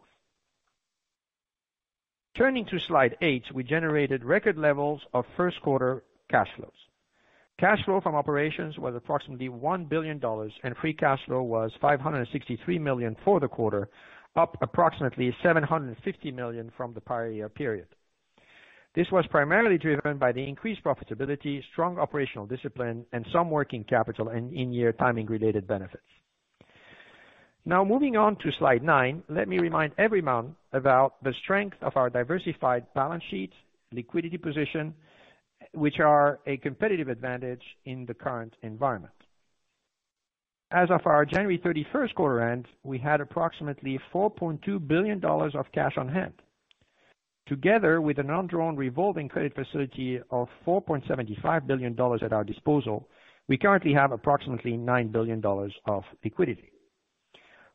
[2.35, 6.71] Turning to slide eight, we generated record levels of first quarter cash flows.
[7.57, 10.19] Cash flow from operations was approximately $1 billion,
[10.63, 13.87] and free cash flow was 563 million for the quarter,
[14.35, 17.87] up approximately 750 million from the prior year period.
[18.93, 24.29] This was primarily driven by the increased profitability, strong operational discipline, and some working capital
[24.29, 26.03] and in-year timing related benefits.
[27.63, 32.09] Now, moving on to slide nine, let me remind everyone about the strength of our
[32.09, 33.53] diversified balance sheet,
[33.93, 34.93] liquidity position,
[35.73, 39.13] which are a competitive advantage in the current environment.
[40.71, 46.09] As of our January 31st quarter end, we had approximately $4.2 billion of cash on
[46.09, 46.33] hand.
[47.51, 51.91] Together with an undrawn revolving credit facility of $4.75 billion
[52.23, 53.09] at our disposal,
[53.49, 55.43] we currently have approximately $9 billion
[55.85, 56.71] of liquidity.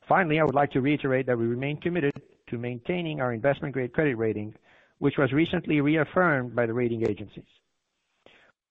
[0.08, 2.14] Finally, I would like to reiterate that we remain committed
[2.48, 4.54] to maintaining our investment-grade credit rating,
[4.98, 7.44] which was recently reaffirmed by the rating agencies.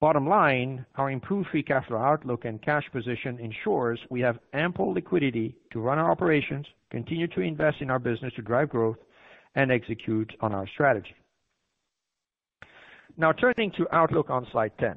[0.00, 4.92] Bottom line, our improved free cash flow outlook and cash position ensures we have ample
[4.92, 8.96] liquidity to run our operations, continue to invest in our business to drive growth,
[9.56, 11.14] and execute on our strategy.
[13.16, 14.96] Now turning to outlook on slide 10.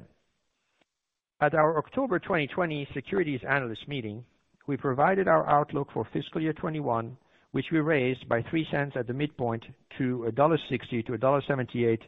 [1.40, 4.22] At our October 2020 securities analyst meeting,
[4.66, 7.16] we provided our outlook for fiscal year 2021,
[7.52, 9.64] which we raised by $0.03 at the midpoint
[9.96, 11.98] to $1.60-$1.78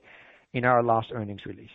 [0.52, 1.70] in our last earnings release.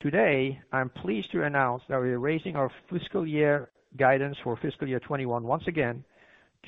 [0.00, 4.88] Today, I'm pleased to announce that we are raising our fiscal year guidance for fiscal
[4.88, 6.04] year 2021 once again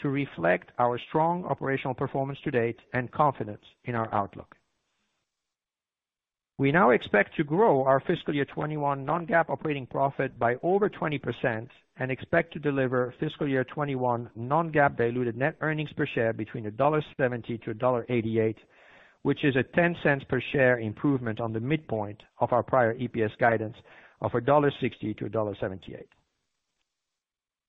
[0.00, 4.57] to reflect our strong operational performance to date and confidence in our outlook.
[6.57, 11.68] We now expect to grow our fiscal year 2021 non-GAAP operating profit by over 20%
[11.96, 18.57] and expect to deliver fiscal year 2021 non-GAAP diluted net earnings per share between $1.70-$1.88,
[19.22, 23.76] which is a $0.10 per share improvement on the midpoint of our prior EPS guidance
[24.20, 26.04] of $1.60-$1.78.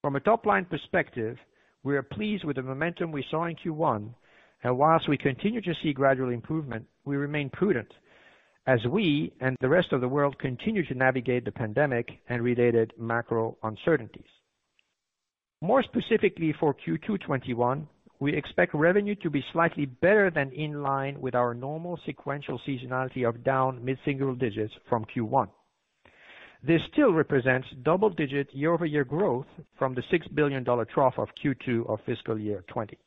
[0.03, 1.38] From a top-line perspective,
[1.86, 4.10] we are pleased with the momentum we saw in Q1,
[4.63, 7.93] and whilst we continue to see gradual improvement, we remain prudent
[8.67, 12.91] as we and the rest of the world continue to navigate the pandemic and related
[12.98, 14.26] macro uncertainties.
[15.62, 17.88] More specifically for Q2 2021,
[18.19, 23.28] we expect revenue to be slightly better than in line with our normal sequential seasonality
[23.28, 25.50] of down mid-single digits from Q1.
[26.65, 29.45] This still represents double-digit year-over-year growth
[29.78, 32.97] from the $6 billion trough of Q2 of fiscal year 2020.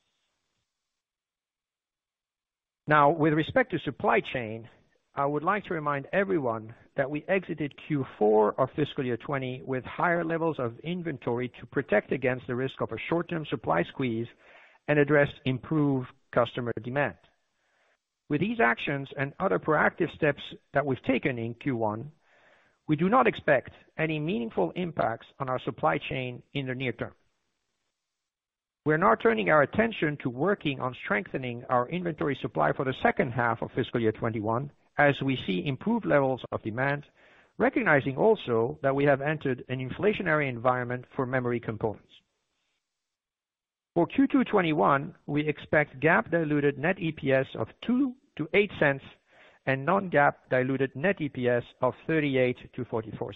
[3.18, 4.68] With respect to supply chain,
[5.16, 9.82] I would like to remind everyone that we exited Q4 of fiscal year 2020 with
[9.84, 14.28] higher levels of inventory to protect against the risk of a short-term supply squeeze
[14.86, 17.16] and address improved customer demand.
[18.28, 20.42] With these actions and other proactive steps
[20.74, 22.04] that we've taken in Q1,
[22.88, 27.12] we do not expect any meaningful impacts on our supply chain in the near term.
[28.84, 33.32] We're now turning our attention to working on strengthening our inventory supply for the second
[33.32, 37.04] half of fiscal year 2021 as we see improved levels of demand,
[37.58, 42.08] recognizing also that we have entered an inflationary environment for memory components.
[43.94, 49.00] For Q2 2021, we expect GAAP diluted net EPS of $0.02-$0.08
[49.68, 53.32] and non-GAAP diluted net EPS of $0.38-$0.44.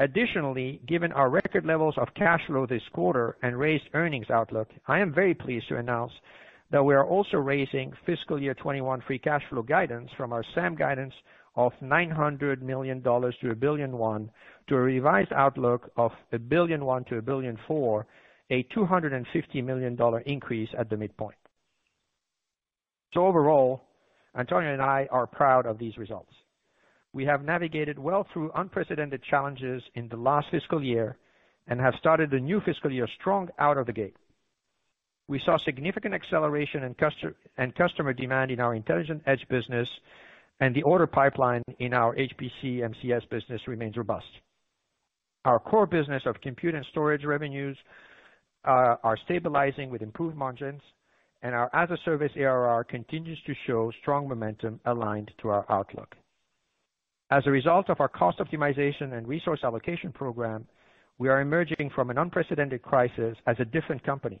[0.00, 4.98] Additionally, given our record levels of cash flow this quarter and raised earnings outlook, I
[4.98, 6.10] am very pleased to announce
[6.72, 10.74] that we are also raising fiscal year 2021 free cash flow guidance from our SAM
[10.74, 11.14] guidance
[11.54, 17.56] of $900 million-$1 billion to a revised outlook of $1.1 billion-$1.4 billion,
[18.50, 19.96] a $250 million
[20.26, 21.36] increase at the midpoint.
[23.14, 23.82] So overall,
[24.36, 26.32] Antonio and I are proud of these results.
[27.12, 31.16] We have navigated well through unprecedented challenges in the last fiscal year
[31.66, 34.16] and have started the new fiscal year strong out of the gate.
[35.28, 36.82] we saw significant acceleration
[37.56, 39.88] and customer demand in our Intelligent Edge business,
[40.58, 44.26] and the order pipeline in our HPC & MCS business remains robust.
[45.44, 47.78] Our core business of compute and storage revenues
[48.64, 50.82] uh, are stabilizing with improved margins,
[51.42, 56.14] and our as-a-service ARR continues to show strong momentum aligned to our outlook.
[57.30, 60.66] As a result of our cost optimization and resource allocation program,
[61.18, 64.40] we are emerging from an unprecedented crisis as a different company,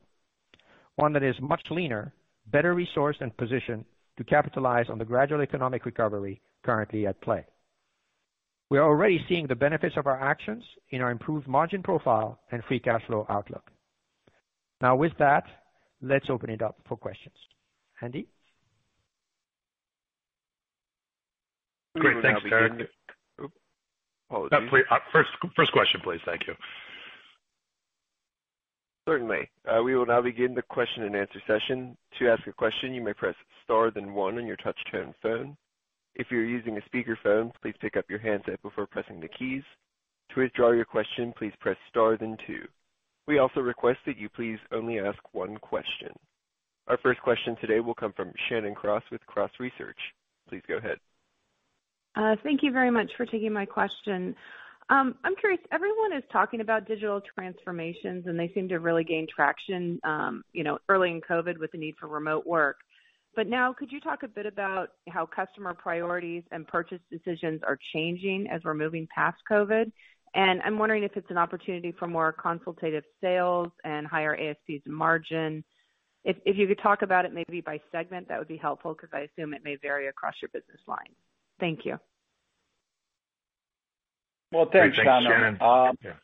[0.96, 2.12] one that is much leaner,
[2.46, 3.84] better resourced, and positioned
[4.16, 7.44] to capitalize on the gradual economic recovery currently at play.
[8.70, 12.62] We are already seeing the benefits of our actions in our improved margin profile and
[12.64, 13.70] free cash flow outlook.
[14.80, 15.44] Now with that,
[16.02, 17.34] let's open it up for questions.
[18.00, 18.26] Andy?
[21.98, 22.22] Great.
[22.22, 22.86] Thanks, Tarek.
[24.30, 26.20] Uh, uh, first question, please.
[26.24, 26.54] Thank you.
[29.08, 29.50] Certainly.
[29.66, 31.96] Uh, we will now begin the question and answer session.
[32.18, 33.34] To ask a question, you may press
[33.64, 35.56] star then one on your touch-tone phone.
[36.14, 39.62] If you're using a speakerphone, please pick up your handset before pressing the keys.
[40.34, 42.62] To withdraw your question, please press star then two.
[43.26, 46.08] We also request that you please only ask one question.
[46.88, 49.98] Our first question today will come from Shannon Cross with Cross Research.
[50.48, 50.98] Please go ahead.
[52.42, 54.34] Thank you very much for taking my question.
[54.88, 60.00] I'm curious, everyone is talking about digital transformations, and they seem to really gain traction
[60.02, 62.78] um, you know, early in COVID with the need for remote work.
[63.36, 67.78] But now, could you talk a bit about how customer priorities and purchase decisions are
[67.92, 69.92] changing as we're moving past COVID?
[70.34, 75.64] I'm wondering if it's an opportunity for more consultative sales and higher ASPs margin.
[76.24, 79.20] If you could talk about it maybe by segment, that would be helpful because I
[79.20, 81.16] assume it may vary across your business lines.
[81.58, 81.98] Thank you.
[84.52, 85.24] Well, thanks, Shannon.
[85.24, 85.94] Thanks, Shannon.
[86.12, 86.14] Um,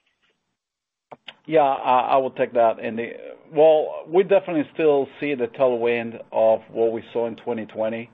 [1.46, 3.12] yeah, I will take that, Andy.
[3.52, 8.10] Well, we definitely still see the tailwind of what we saw in 2020.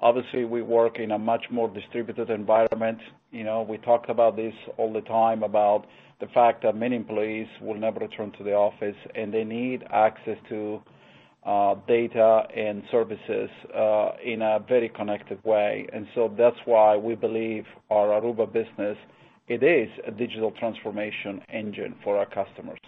[0.00, 2.98] Obviously, we work in a much more distributed environment.
[3.32, 5.86] You know, we talk about this all the time, about
[6.20, 10.36] the fact that many employees will never return to the office, and they need access
[10.50, 10.80] to
[11.88, 13.48] data and services
[14.24, 15.88] in a very connected way.
[15.92, 18.96] And so that's why we believe our Aruba business,
[19.48, 22.78] it is a digital transformation engine for our customers.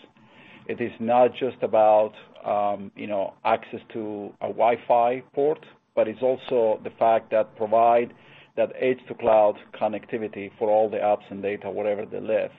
[0.68, 2.12] It is not just about
[2.44, 5.64] um, you know, access to a Wi-Fi port,
[5.96, 8.12] but it's also the fact that provide
[8.56, 12.50] that edge-to-cloud connectivity for all the apps and data wherever they live.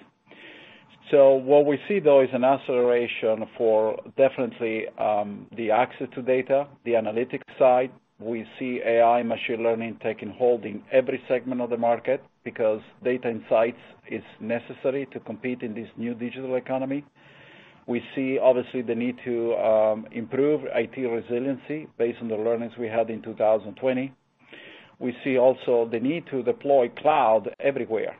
[1.11, 6.67] So what we see, though, is an acceleration for definitely um, the access to data,
[6.83, 7.91] the analytics side.
[8.19, 13.29] We see AI machine learning taking hold in every segment of the market because data
[13.29, 13.77] insights
[14.09, 17.03] is necessary to compete in this new digital economy.
[17.87, 22.87] We see, obviously, the need to um, improve IT resiliency based on the learnings we
[22.87, 24.11] had in 2020.
[24.99, 28.15] We see also the need to deploy cloud everywhere.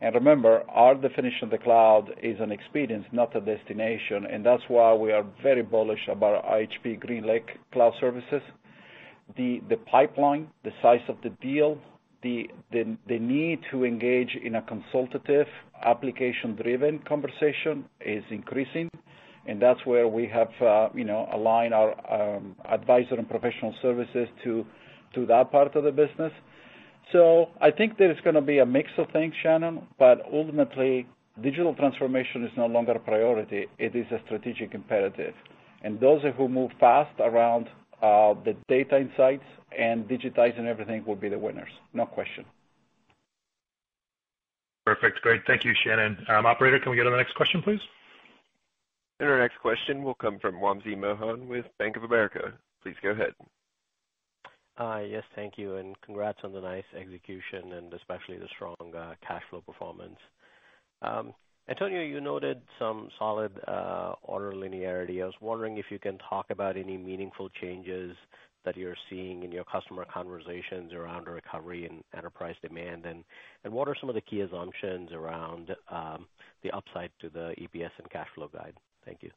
[0.00, 4.62] And remember, our definition of the cloud is an experience, not a destination, and that's
[4.68, 8.42] why we are very bullish about HPE GreenLake cloud services.
[9.36, 9.60] The
[9.90, 11.78] pipeline, the size of the deal,
[12.22, 12.48] the
[13.08, 15.46] need to engage in a consultative,
[15.84, 18.88] application-driven conversation is increasing,
[19.46, 22.40] and that's where we have uh, you know, aligned our
[22.70, 24.64] advisor and professional services to
[25.16, 26.32] that part of the business.
[27.12, 31.06] So I think there's going to be a mix of things, Shannon, but ultimately,
[31.42, 33.66] digital transformation is no longer a priority.
[33.78, 35.34] It is a strategic imperative.
[35.82, 37.68] And those who move fast around
[38.02, 39.44] uh, the data insights
[39.76, 42.44] and digitizing everything will be the winners, no question.
[44.84, 45.20] Perfect.
[45.20, 45.42] Great.
[45.46, 46.16] Thank you, Shannon.
[46.28, 47.80] Um, operator, can we go to the next question, please?
[49.20, 52.52] And our next question will come from Wamsi Mohan with Bank of America.
[52.82, 53.34] Please go ahead.
[54.78, 59.14] Uh, yes, thank you, and congrats on the nice execution and especially the strong uh,
[59.26, 60.18] cash flow performance.
[61.02, 61.32] Um,
[61.68, 65.20] Antonio, you noted some solid uh, order linearity.
[65.20, 68.16] I was wondering if you can talk about any meaningful changes
[68.64, 73.24] that you're seeing in your customer conversations around a recovery in enterprise demand, and
[73.72, 76.26] what are some of the key assumptions around um,
[76.62, 78.74] the upside to the EPS and cash flow guide?
[79.04, 79.30] Thank you.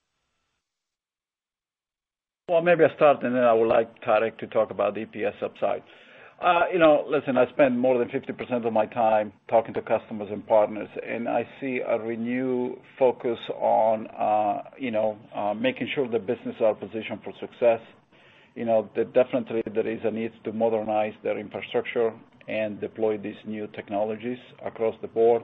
[2.52, 5.42] Well, maybe I start, and then I would like Tarek to talk about the EPS
[5.42, 5.84] upside.
[6.44, 10.28] Uh, you know, Listen, I spend more than 50% of my time talking to customers
[10.30, 16.10] and partners, and I see a renewed focus on uh, you know uh, making sure
[16.10, 17.80] the business are positioned for success.
[18.56, 22.12] You know, Definitely there is a need to modernize their infrastructure
[22.50, 25.44] and deploy these new technologies across the board.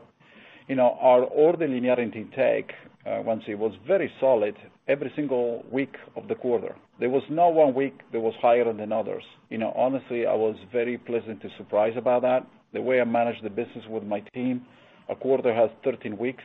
[0.67, 2.73] You know, Our order linearity intake
[3.07, 4.55] uh, Once it was very solid
[4.89, 6.75] every single week of the quarter.
[6.99, 9.23] There was no one week that was higher than others.
[9.49, 12.45] You know, honestly, I was very pleasantly surprised about that.
[12.73, 14.65] The way I manage the business with my team,
[15.07, 16.43] a quarter has 13 weeks,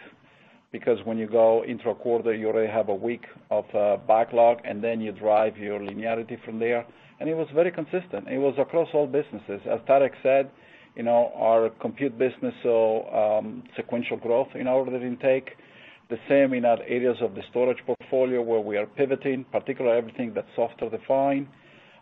[0.71, 4.59] because when you go into a quarter, you already have a week of uh, backlog,
[4.65, 6.87] and then you drive your linearity from there.
[7.21, 8.29] It was very consistent.
[8.29, 9.61] It was across all businesses.
[9.71, 10.51] As Tarek said,
[10.97, 15.51] you know, our compute business saw um, sequential growth in order intake.
[16.13, 20.35] The same in our areas of the storage portfolio where we are pivoting, particularly everything
[20.35, 21.49] that's software-defined.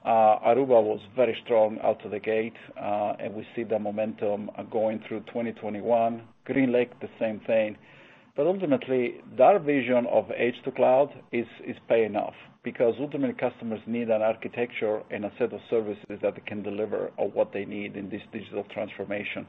[0.04, 4.50] Uh, Aruba was very strong out of the gate, uh, and we see the momentum
[4.68, 6.22] going through 2021.
[6.44, 7.76] GreenLake, the same thing.
[8.34, 12.34] But ultimately, that vision of edge to cloud is is paying off
[12.64, 17.28] because ultimately customers need an architecture and a set of services that can deliver on
[17.28, 19.46] what they need in this digital transformation.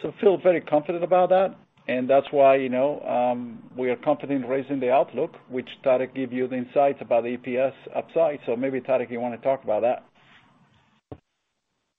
[0.00, 1.54] So feel very confident about that,
[1.86, 6.48] that's why you know, um we are confident raising the outlook, which Tarek give you
[6.48, 8.40] the insights about the EPS upside.
[8.46, 10.04] So maybe, Tarek, you want to talk about that?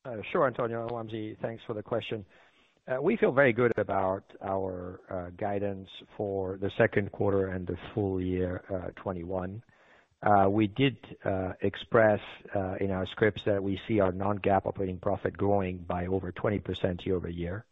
[0.06, 0.88] Uh, sure, Antonio.
[0.90, 2.26] Wamsi, thanks for the question.
[2.86, 7.78] Uh, we feel very good about our uh, guidance for the second quarter and the
[7.94, 8.62] full year
[8.98, 9.64] 2021.
[10.52, 10.98] We did
[11.62, 12.20] express
[12.82, 17.66] in our scripts that we see our non-GAAP operating profit growing by over 20% year-over-year,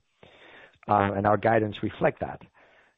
[0.87, 2.41] Um, and our guidance reflect that.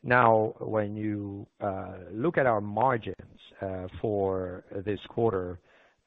[0.04, 3.16] Now, when you uh, look at our margins
[3.62, 5.60] uh, for this quarter,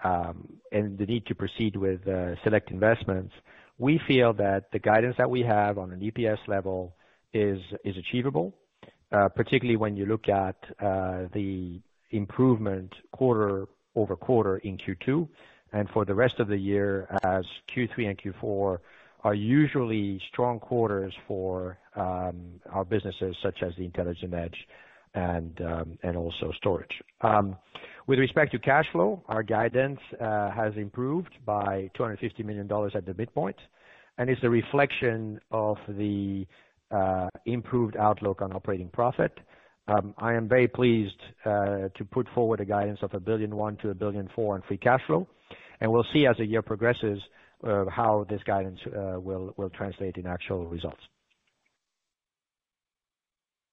[0.05, 3.33] um, and the need to proceed with uh, select investments,
[3.79, 6.95] we feel that the guidance that we have on an EPS level
[7.33, 8.55] is is achievable,
[9.11, 15.29] particularly when you look at the improvement quarter-over-quarter in Q2.
[15.73, 18.79] and For the rest of the year, as Q3 and Q4
[19.27, 24.57] are usually strong quarters for um, our businesses such as the Intelligent Edge
[25.15, 26.95] and um and also storage.
[27.23, 27.57] Um,
[28.07, 33.15] with respect to cash flow, our guidance uh, has improved by $250 million at the
[33.19, 33.57] midpoint,
[34.19, 36.47] and it's a reflection of the
[36.93, 39.33] uh, improved outlook on operating profit.
[39.89, 44.29] Um, I am very pleased uh, to put forward a guidance of $1.1 billion-$1.4 billion
[44.57, 45.27] in free cash flow,
[45.81, 47.19] and we'll see as the year progresses
[47.65, 51.01] Uh, how this guidance uh, will translate in actual results.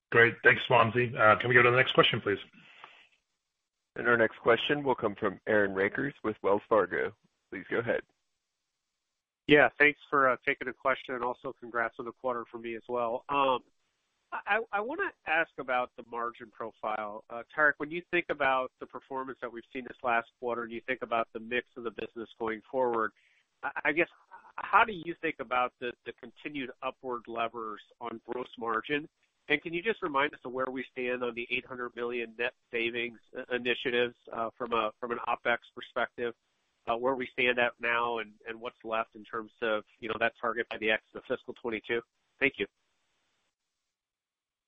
[0.09, 0.36] Great.
[0.41, 1.13] Thanks, Wamsi.
[1.19, 2.38] Uh, can we go to the next question, please?
[3.97, 7.11] And our next question will come from Aaron Rakers with Wells Fargo.
[7.51, 7.99] Please go ahead.
[9.47, 12.84] Yeah, thanks for taking the question, and also congrats on the quarter from me as
[12.88, 13.25] well.
[13.27, 13.59] Um,
[14.47, 17.25] I want to ask about the margin profile.
[17.55, 20.81] Tarek, when you think about the performance that we've seen this last quarter, and you
[20.88, 23.11] think about the mix of the business going forward,
[23.84, 24.07] I guess,
[24.55, 29.07] how do you think about the continued upward levers on gross margin?
[29.49, 32.53] And can you just remind us of where we stand on the 800 million net
[32.72, 36.34] savings uh, initiatives uh from a from an OpEx perspective,
[36.88, 40.34] uh, where we stand at now and what's left in terms of you know that
[40.39, 42.01] target by the end of fiscal 2022?
[42.39, 42.68] Thank you.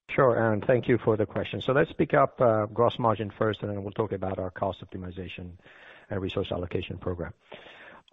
[0.10, 0.62] Sure, Aaron.
[0.62, 1.62] Thank you for the question.
[1.62, 4.84] So let's pick up uh, gross margin first, and then we'll talk about our cost
[4.86, 5.52] optimization
[6.10, 7.34] and resource allocation program.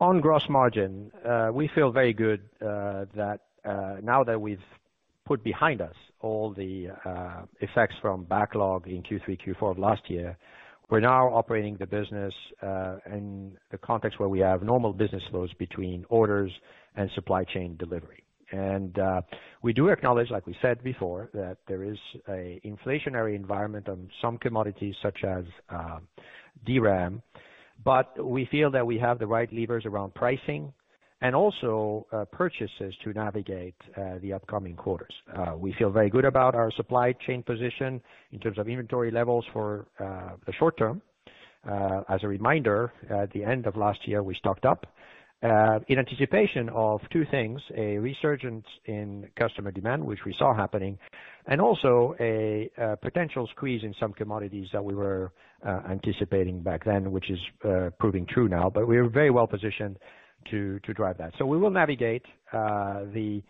[0.02, 4.58] On gross margin, uh, we feel very good uh, that uh, now that we've
[5.24, 6.88] put behind us all the
[7.60, 10.36] effects from backlog in Q3, Q4 of last year,
[10.90, 12.34] we're now operating the business
[13.06, 16.50] in the context where we have normal business flows between orders
[16.96, 18.24] and supply chain delivery.
[18.50, 19.22] And uh
[19.62, 24.36] we do acknowledge, like we said before, that there is an inflationary environment on some
[24.36, 25.44] commodities such as
[26.66, 27.22] DRAM,
[27.84, 30.72] but we feel that we have the right levers around pricing
[31.20, 35.14] and also uh, purchases to navigate uh, the upcoming quarters.
[35.36, 38.00] Uh, we feel very good about our supply chain position
[38.32, 41.00] in terms of inventory levels for the short term.
[42.08, 44.86] As a reminder, at the end of last year, we stocked up
[45.42, 50.96] Uh, in anticipation of two things, a resurgence in customer demand, which we saw happening,
[51.46, 52.70] and also a
[53.02, 55.32] potential squeeze in some commodities that we were
[55.66, 58.70] uh, anticipating back then, which is uh, proving true now.
[58.70, 59.98] But We are very well positioned
[60.50, 61.32] to drive that.
[61.38, 63.42] So we will navigate uh the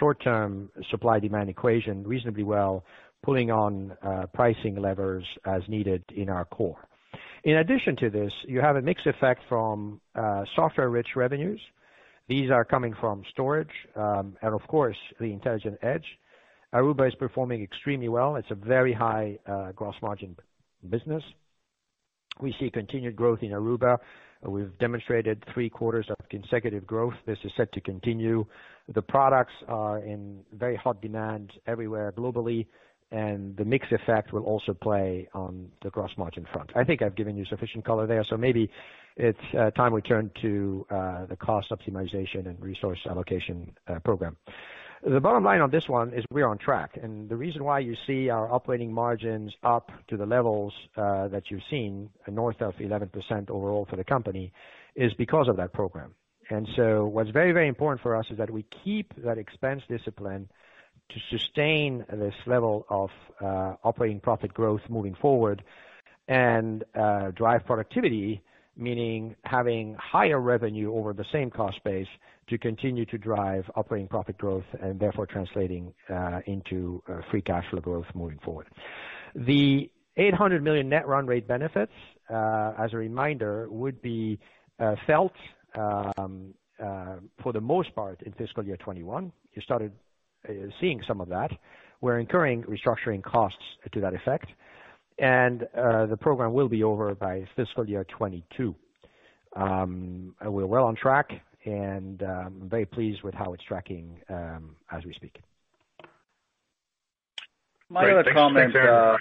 [0.00, 2.84] short-term supply-demand equation reasonably well,
[3.22, 3.96] pulling on
[4.34, 6.88] pricing levers as needed in our core.
[7.46, 11.60] In addition to this, you have a mix effect from uh, software-rich revenues.
[12.26, 16.04] These are coming from storage, um, and of course, the Intelligent Edge.
[16.74, 18.34] Aruba is performing extremely well.
[18.34, 20.34] It's a very high uh, gross margin
[20.90, 21.22] business.
[22.40, 23.98] We see continued growth in Aruba.
[24.42, 27.14] We've demonstrated three quarters of consecutive growth.
[27.26, 28.44] This is set to continue.
[28.92, 32.66] The products are in very hot demand everywhere globally,
[33.10, 36.70] and the mix effect will also play on the gross margin front.
[36.74, 38.70] I think I've given you sufficient color there, so maybe
[39.16, 44.36] it's uh, time we turn to uh, the cost optimization and resource allocation uh, program.
[45.06, 47.94] The bottom line on this one is we're on track, and the reason why you
[48.06, 53.86] see our operating margins up to the levels that you've seen, north of 11% overall
[53.88, 54.52] for the company,
[54.96, 56.14] is because of that program.
[56.50, 60.48] And so what's very, very important for us is that we keep that expense discipline
[61.10, 65.62] to sustain this level of uh, operating profit growth moving forward
[66.28, 68.42] and uh, drive productivity,
[68.76, 72.08] meaning having higher revenue over the same cost base
[72.48, 77.80] to continue to drive operating profit growth and therefore translating uh, into free cash flow
[77.80, 78.66] growth moving forward.
[79.34, 81.92] The 800 million net run rate benefits,
[82.30, 84.38] as a reminder, would be
[85.06, 85.34] felt
[85.74, 86.54] um,
[87.42, 89.32] for the most part in fiscal year 2021.
[89.54, 89.92] You started
[90.48, 91.50] Uh, seeing some of that.
[92.00, 93.58] We're incurring restructuring costs
[93.92, 94.46] to that effect,
[95.18, 98.74] and uh, the program will be over by fiscal year 2022.
[99.56, 101.30] Um, we're well on track,
[101.64, 105.40] and um, I'm very pleased with how it's tracking um, as we speak.
[107.88, 109.16] My other comment uh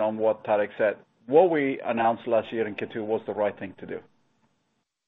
[0.00, 0.96] on what Tarek said.
[1.26, 4.00] What we announced last year in Q2 was the right thing to do.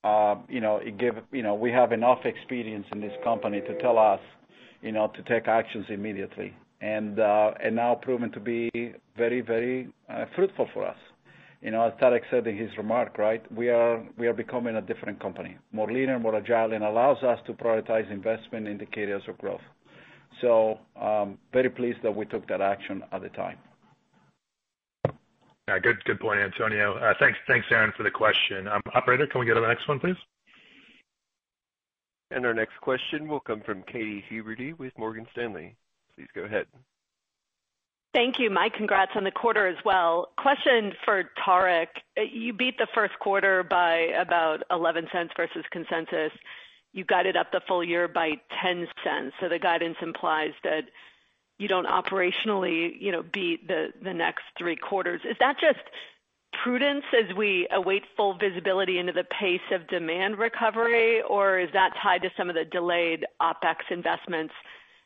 [0.04, 4.20] You know, we have enough experience in this company to tell us
[4.82, 8.70] you know, to take actions immediately, and uh and now proven to be
[9.16, 10.96] very very uh fruitful for us.
[11.62, 13.42] You know, as Tarek said in his remark, right?
[13.54, 17.38] we are we are becoming a different company, more leaner, more agile, and allows us
[17.46, 19.60] to prioritize investment in the areas of growth.
[20.40, 23.58] So um very pleased that we took that action at the time.
[25.70, 26.94] Yeah, good good point, Antonio.
[26.94, 28.66] Uh, thanks, thanks, Aaron, for the question.
[28.66, 30.16] Um, operator, can we go to the next one, please?
[32.32, 35.76] And our next question will come from Katy Huberty with Morgan Stanley.
[36.16, 36.66] Please go ahead.
[38.12, 38.50] Thank you.
[38.50, 40.30] My congrats on the quarter as well.
[40.38, 41.86] Question for Tarek.
[42.18, 46.32] Uh, you beat the first quarter by about $0.11 versus consensus.
[46.92, 48.30] You guided up the full year by
[48.64, 49.30] $0.10.
[49.40, 50.82] So the guidance implies that
[51.60, 55.20] you don't operationally you know, beat the next three quarters.
[55.28, 55.78] Is that just
[56.64, 61.92] prudence as we await full visibility into the pace of demand recovery, or is that
[62.02, 64.54] tied to some of the delayed OpEx investments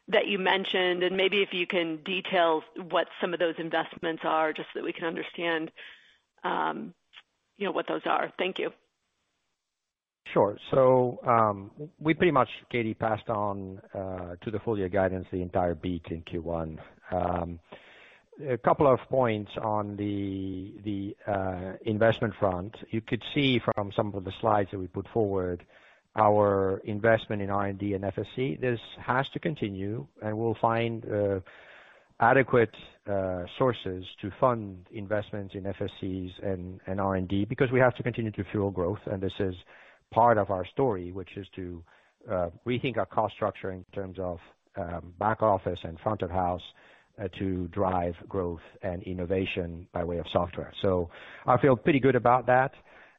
[0.06, 1.02] that you mentioned?
[1.02, 4.84] And maybe if you can detail what some of those investments are, just so that
[4.84, 5.72] we can understand
[6.44, 6.94] um,
[7.58, 8.32] you know, what those are.
[8.38, 8.72] Thank you.
[10.32, 10.58] Sure.
[10.70, 11.70] So um
[12.00, 16.06] we pretty much, Katy, passed on uh, to the full year guidance the entire beat
[16.10, 16.78] in Q1.
[17.12, 17.60] Um,
[18.48, 22.74] a couple of points on the uh, investment front.
[22.90, 25.64] You could see from some of the slides that we put forward
[26.16, 28.60] our investment in R&D and FSC.
[28.60, 31.40] This has to continue, and we'll find uh,
[32.20, 32.74] adequate
[33.58, 38.70] sources to fund investments in FSCs and R&D because we have to continue to fuel
[38.70, 39.54] growth, and this is
[40.14, 41.82] part of our story, which is to
[42.30, 44.38] uh, rethink our cost structure in terms of
[44.76, 46.62] um, back office and front of house
[47.20, 50.72] uh, to drive growth and innovation by way of software.
[50.82, 51.10] So
[51.46, 52.72] I feel pretty good about that.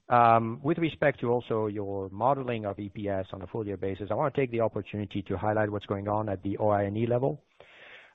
[0.08, 4.14] Um, with respect to also your modeling of EPS on a full year basis, I
[4.14, 7.42] want to take the opportunity to highlight what's going on at the OI&E level.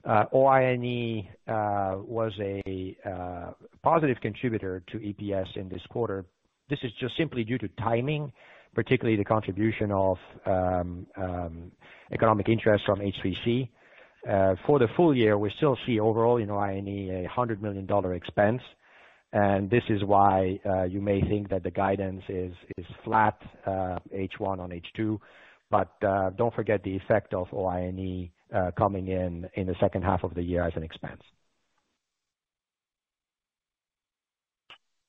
[0.04, 3.04] Uh, OI&E was a
[3.82, 6.24] positive contributor to EPS in this quarter.
[6.70, 8.32] This is just simply due to timing,
[8.74, 10.16] particularly the contribution of
[10.46, 11.72] um, um,
[12.12, 13.68] economic interest from H3C.
[14.28, 18.62] Uh, for the full year, we still see overall in OI&E a $100 million expense.
[19.32, 22.52] And this is why uh, you may think that the guidance is
[23.04, 26.36] flat uh, H1 on H2.
[26.36, 28.32] Don't forget the effect of OI&E
[28.76, 31.22] coming in in the second half of the year as an expense.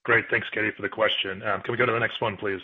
[0.04, 0.26] Great.
[0.32, 1.44] Thanks, Katy, for the question.
[1.44, 2.62] Um, can we go to the next one, please?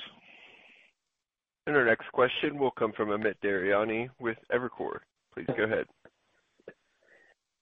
[1.68, 4.99] Our next question will come from Amit Daryanani with Evercore.
[5.34, 5.86] Please go ahead.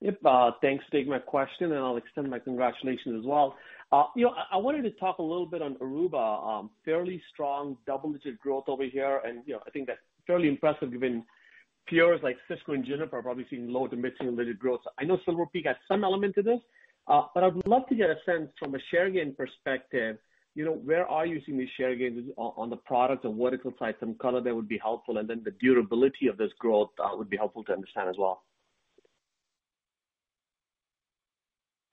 [0.01, 0.19] Yep.
[0.23, 3.55] Uh, thanks for taking my question, and I'll extend my congratulations as well.
[3.91, 6.47] Uh, you know, I wanted to talk a little bit on Aruba.
[6.47, 10.91] Um, fairly strong double-digit growth over here, and you know, I think that's fairly impressive
[10.91, 11.23] given
[11.87, 14.81] peers like Cisco and Juniper are probably seeing low to mid-single digit growth.
[14.99, 16.59] I know Silver Peak has some element to this.
[17.07, 20.17] Uh, but I'd love to get a sense from a share gain perspective,
[20.55, 23.95] where are you seeing these share gains on the product and vertical side?
[23.99, 27.29] Some color there would be helpful, and then the durability of this growth uh, would
[27.29, 28.43] be helpful to understand as well.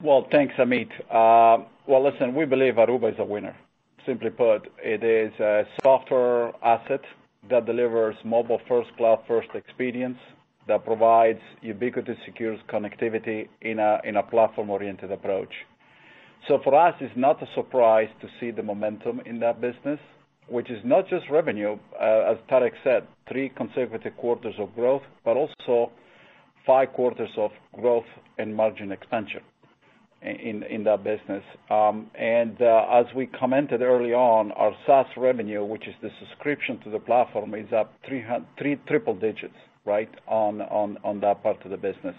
[0.02, 0.90] Well, thanks, Amit.
[1.10, 3.56] Uh, well, listen, we believe Aruba is a winner.
[4.06, 7.02] Simply put, it is a software asset
[7.50, 10.18] that delivers mobile first, cloud first experience
[10.68, 15.52] that provides ubiquitous, secure connectivity in a in a platform-oriented approach.
[16.48, 20.00] So for us, it's not a surprise to see the momentum in that business,
[20.48, 25.36] which is not just revenue, uh, as Tarek said, three consecutive quarters of growth, but
[25.36, 25.92] also
[26.66, 28.06] five quarters of growth
[28.38, 29.40] and margin expansion
[30.22, 31.42] in that business.
[31.68, 36.78] Um, and uh, as we commented early on, our SaaS revenue, which is the subscription
[36.84, 42.14] to the platform, is up triple digits right, on on that part of the business.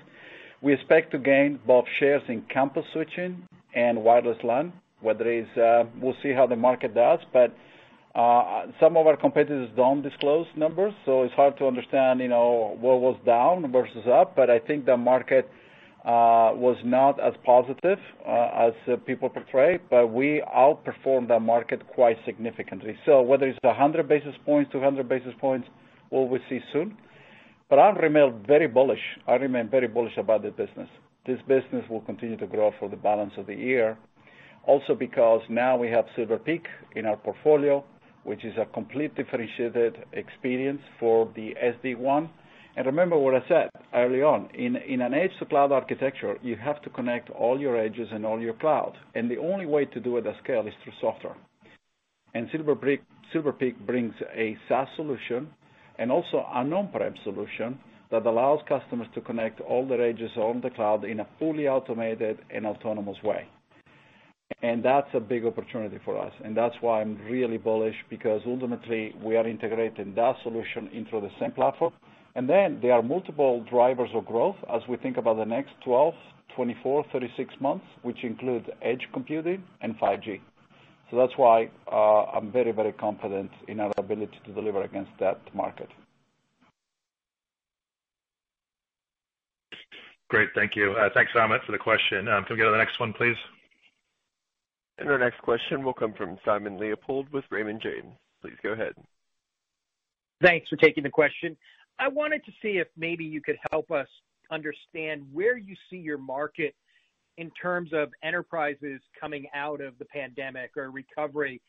[0.62, 3.44] We expect to gain both shares in campus switching
[3.76, 4.74] and wireless LAN.
[5.02, 7.56] Whether it's, uh, we'll see how the market does, but
[8.16, 12.78] uh, some of our competitors don't disclose numbers, so it's hard to understand you know,
[12.80, 14.36] what was down versus up.
[14.36, 15.50] But I think the market
[16.06, 17.98] uh, was not as positive
[18.28, 18.74] as
[19.06, 22.96] people portray, but we outperformed the market quite significantly.
[23.06, 25.68] So whether it's 100 basis points, 200 basis points,
[26.12, 26.98] we will see soon.
[27.70, 29.00] But I remain very bullish.
[29.28, 30.90] I remain very bullish about the business.
[31.26, 33.98] This business will continue to grow for the balance of the year.
[34.66, 36.66] Also because now we have Silver Peak
[36.96, 37.84] in our portfolio,
[38.24, 42.30] which is a complete differentiated experience for the SD-WAN.
[42.86, 47.60] Remember what I said early on, in an edge-to-cloud architecture, you have to connect all
[47.60, 50.66] your edges and all your cloud, and the only way to do it at scale
[50.68, 51.36] is through software.
[53.32, 55.50] Silver Peak brings a SaaS solution
[56.00, 57.80] and also an on-prem solution
[58.14, 62.38] that allows customers to connect all their edges on the cloud in a fully automated
[62.52, 63.48] and autonomous way.
[64.62, 69.16] And that's a big opportunity for us, and that's why I'm really bullish, because ultimately,
[69.24, 71.92] we are integrating that solution into the same platform.
[72.36, 76.14] And then there are multiple drivers of growth as we think about the next 12,
[76.56, 80.40] 24, 36 months, which include edge computing and 5G.
[81.10, 85.40] So that's why uh, I'm very, very confident in our ability to deliver against that
[85.56, 85.90] market.
[90.34, 90.50] Great.
[90.56, 90.94] Thank you.
[90.94, 92.28] Uh, thanks, Amit, for the question.
[92.28, 93.36] Um, can we go to the next one, please?
[94.98, 98.16] And our next question will come from Simon Leopold with Raymond James.
[98.42, 98.94] Please go ahead.
[100.42, 101.56] Thanks for taking the question.
[102.00, 104.08] I wanted to see if maybe you could help us
[104.50, 106.74] understand where you see your market
[107.38, 111.62] in terms of enterprises coming out of the pandemic or recovery.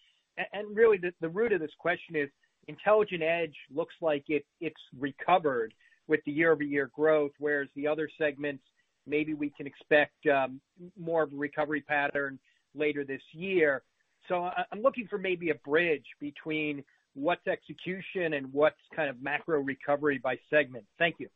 [0.55, 2.31] And really, the root of this question is
[2.67, 5.75] Intelligent Edge looks like it's recovered
[6.09, 8.63] with the year-over-year growth, whereas the other segments,
[9.07, 10.61] maybe we can expect um,
[10.99, 12.39] more of a recovery pattern
[12.75, 13.83] later this year.
[14.29, 16.83] So uh, I'm looking for maybe a bridge between
[17.15, 20.85] what's execution and what's kind of macro recovery by segment.
[20.99, 21.29] Thank you.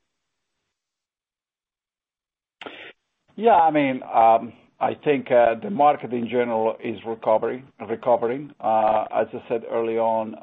[3.37, 7.67] Yeah, I mean um I think uh, the market in general is recovering.
[7.89, 8.51] recovering.
[8.61, 10.37] As I said early on,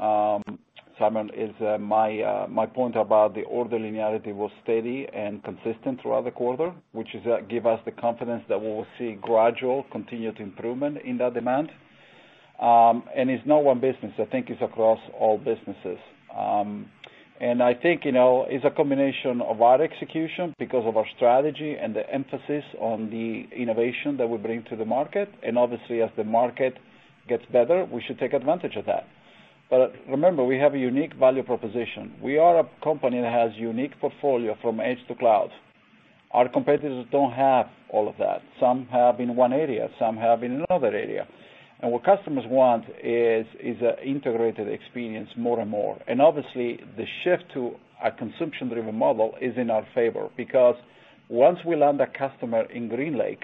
[0.49, 0.59] um,
[0.97, 6.31] Simon, is my my point about the order linearity was steady and consistent throughout the
[6.31, 11.17] quarter, which is give us the confidence that we will see gradual continued improvement in
[11.17, 11.69] that demand.
[12.59, 14.13] Um and it's not one business.
[14.19, 15.99] I think it's across all businesses.
[16.35, 16.89] Um
[17.41, 21.75] and I think you know, it's a combination of our execution because of our strategy
[21.81, 25.27] and the emphasis on the innovation that we bring to the market.
[25.43, 26.75] And obviously, as the market
[27.27, 29.05] gets better, we should take advantage of that.
[29.69, 32.13] But remember, we have a unique value proposition.
[32.21, 35.49] We are a company that has unique portfolio from edge to cloud.
[36.31, 38.41] Our competitors don't have all of that.
[38.59, 41.27] Some have in one area, some have in another area.
[41.81, 45.99] And what customers want is is an integrated experience more and more.
[46.07, 50.75] And obviously, the shift to a consumption-driven model is in our favor because
[51.29, 53.43] once we land a customer in GreenLake,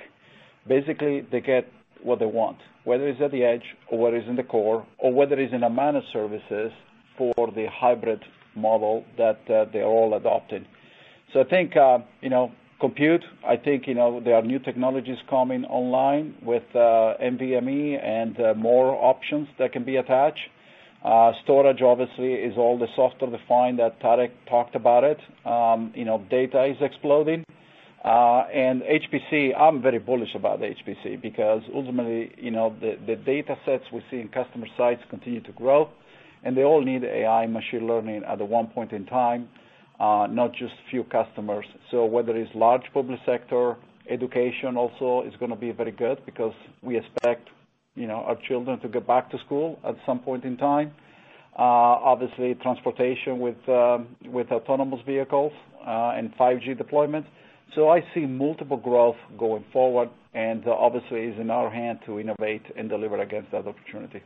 [0.68, 1.68] basically they get
[2.04, 5.14] what they want, whether it's at the edge or whether it's in the core, or
[5.14, 6.72] whether it's in a managed services
[7.18, 8.22] for the hybrid
[8.56, 10.66] model that uh, they're all adopting.
[11.34, 15.18] So I think, uh, you know, compute, I think you know, there are new technologies
[15.30, 20.40] coming online with uh, NVMe and more options that can be attached.
[21.44, 25.18] Storage, obviously, is all the software-defined that Tarek talked about it.
[25.46, 27.44] Um, you know, data is exploding.
[28.04, 34.04] Uh, HPC, I'm very bullish about HPC because ultimately, you know, the data sets we
[34.10, 35.90] see in customer sites continue to grow,
[36.44, 39.48] and they all need AI machine learning at one point in time,
[40.00, 41.66] uh, not just few customers.
[41.92, 43.78] So whether it's large public sector,
[44.10, 47.50] education also is going to be very good because we expect
[47.96, 50.92] you know our children to get back to school at some point in time.
[51.56, 51.62] Uh,
[52.02, 55.54] obviously, transportation with um, with autonomous vehicles,
[55.86, 57.28] and 5G deployment.
[57.76, 62.64] I see multiple growth going forward, and uh, obviously it's in our hand to innovate
[62.78, 64.22] and deliver against that opportunity.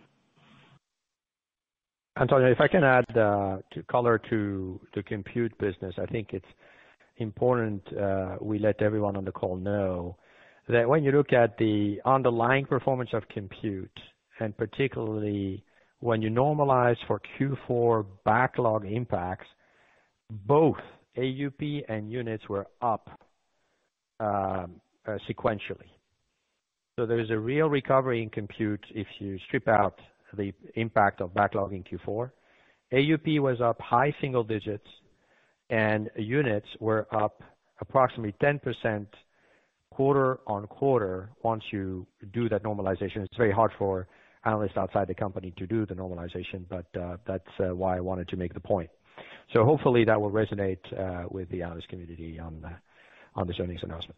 [2.17, 3.57] Antonio, if I can add uh,
[3.91, 6.45] color to the compute business, I think it's
[7.17, 10.17] important uh, we let everyone on the call know
[10.67, 13.91] that when you look at the underlying performance of compute,
[14.39, 15.63] and particularly
[15.99, 19.47] when you normalize for Q4 backlog impacts,
[20.29, 20.77] both
[21.17, 23.09] AUP and units were up
[24.19, 25.91] Um, uh, sequentially.
[26.97, 29.99] So there's a real recovery in compute if you strip out
[30.35, 32.31] the impact of backlog in Q4.
[32.91, 34.87] AUP was up high single digits,
[35.69, 37.43] and units were up
[37.81, 39.05] approximately 10%
[39.91, 43.17] quarter-on-quarter once you do that normalization.
[43.17, 44.07] It's very hard for
[44.45, 48.27] analysts outside the company to do the normalization, but uh, that's uh, why I wanted
[48.29, 48.89] to make the point.
[49.53, 52.63] So hopefully that will resonate with the analyst community on
[53.43, 54.15] this earnings announcement.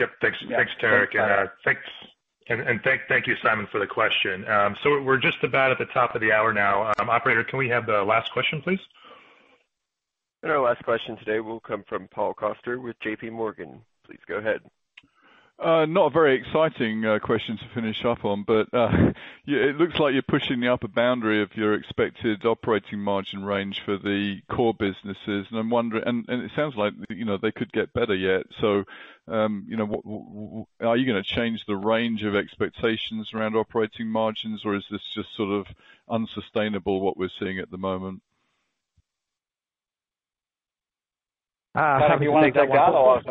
[0.00, 0.10] Yep.
[0.20, 0.38] Thanks,
[0.82, 1.14] Tarek.
[1.14, 1.82] And thanks
[2.48, 4.48] and thank thank you, Simon, for the question.
[4.48, 6.92] Um so we're just about at the top of the hour now.
[6.98, 8.80] Operator, can we have the last question, please?
[10.42, 13.78] And our last question today will come from Paul Coster with JPMorgan.
[14.06, 14.60] Please go ahead.
[15.60, 19.12] Uh, not a very exciting uh, question to finish up on, but uh,
[19.46, 23.98] it looks like you're pushing the upper boundary of your expected operating margin range for
[23.98, 25.46] the core businesses.
[25.50, 28.46] And I'm wondering, and it sounds like you know, they could get better yet.
[28.58, 28.84] So
[29.28, 34.74] um you know, are you to change the range of expectations around operating margins, or
[34.74, 35.66] is this just sort of
[36.08, 38.22] unsustainable what we're seeing at the moment?
[41.80, 43.22] Uh, Tarek, you want to take that or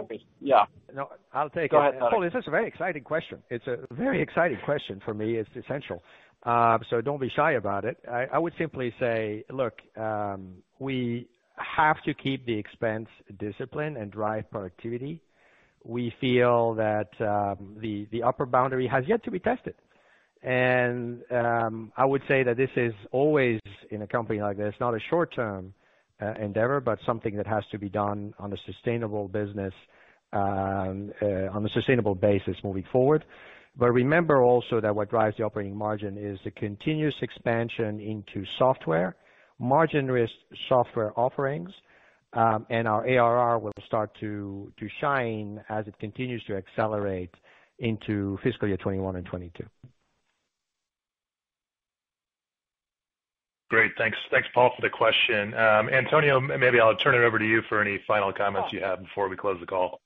[0.42, 0.66] Yeah.
[0.96, 1.72] No, I'll take it.
[1.72, 2.10] Go ahead, Tarek.
[2.10, 3.44] Paul, this is a very exciting question.
[3.52, 5.36] It's a very exciting question for me.
[5.36, 6.02] It's essential.
[6.44, 7.98] Uh, so don't be shy about it.
[8.10, 11.28] I would simply say, look, um, we
[11.58, 15.22] have to keep the expense discipline and drive productivity.
[15.84, 19.76] We feel that um, the upper boundary has yet to be tested.
[20.42, 23.60] And um, I would say that this is always,
[23.92, 25.74] in a company like this, not a short-term
[26.22, 29.74] Uh, endeavor, but something that has to be done on a sustainable business,
[30.34, 33.24] um, uh, on a sustainable basis moving forward.
[33.78, 39.16] But remember also that what drives the operating margin is the continuous expansion into software,
[39.60, 40.30] margin-rich
[40.68, 41.72] software offerings,
[42.34, 47.34] um, and our ARR will start to to shine as it continues to accelerate
[47.80, 49.64] into fiscal year 2021 and 2022.
[53.70, 53.92] Great.
[53.98, 55.54] Thanks, Thanks, Paul, for the question.
[55.54, 59.00] Um, Antonio, maybe I'll turn it over to you for any final comments you have
[59.00, 60.02] before we close the call.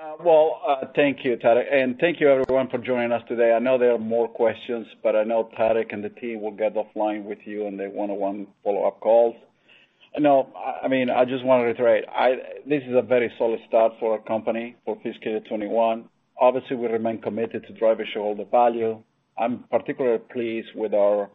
[0.00, 1.66] Uh, well, uh, thank you, Tarek.
[1.70, 3.52] And thank you everyone for joining us today.
[3.52, 6.74] I know there are more questions, but I know Tarek and the team will get
[6.74, 9.34] offline with you on the one-on-one follow-up calls.
[10.16, 10.48] No,
[10.82, 12.04] I mean, I just want to reiterate,
[12.66, 16.08] this is a very solid start for our company for fiscal year 2021.
[16.40, 19.02] Obviously, we remain committed to driving shareholder value.
[19.38, 21.28] I'm particularly pleased with our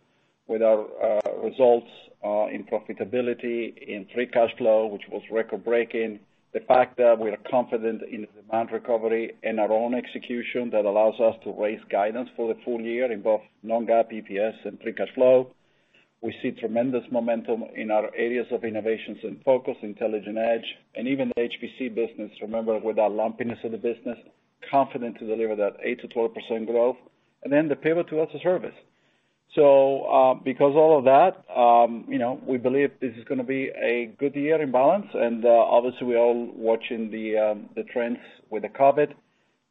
[0.48, 1.90] Uh, results
[2.24, 6.20] uh, in profitability, in free cash flow, which was record-breaking.
[6.54, 10.86] The fact that we are confident in the demand recovery and our own execution that
[10.86, 14.94] allows us to raise guidance for the full year in both non-GAAP EPS and free
[14.94, 15.52] cash flow.
[16.22, 20.66] We see tremendous momentum in our areas of innovations and focus, Intelligent Edge,
[20.96, 22.32] and even the HPC business.
[22.42, 24.18] Remember, with our lumpiness of the business,
[24.70, 26.98] confident to deliver that 8%-12% growth.
[27.44, 28.76] And then the pivot to as-a-service.
[29.58, 34.14] Uh, because all of that, um, you know, we believe this is to be a
[34.20, 38.20] good year in balance, and uh, obviously we're all watching the um the trends
[38.50, 39.14] with the COVID,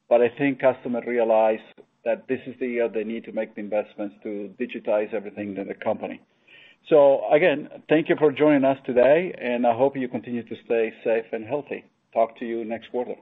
[0.09, 1.65] but I think customers realize
[2.05, 5.69] that this is the year they need to make the investments to digitize everything in
[5.69, 6.21] the company.
[6.89, 10.93] So again, thank you for joining us today, and I hope you continue to stay
[11.03, 11.85] safe and healthy.
[12.13, 13.17] Talk to you next quarter.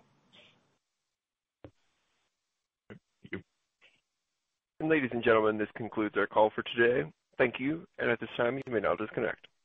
[4.83, 7.09] Ladies and gentlemen, this concludes our call for today.
[7.39, 9.47] Thank you, and at this time, you may now disconnect.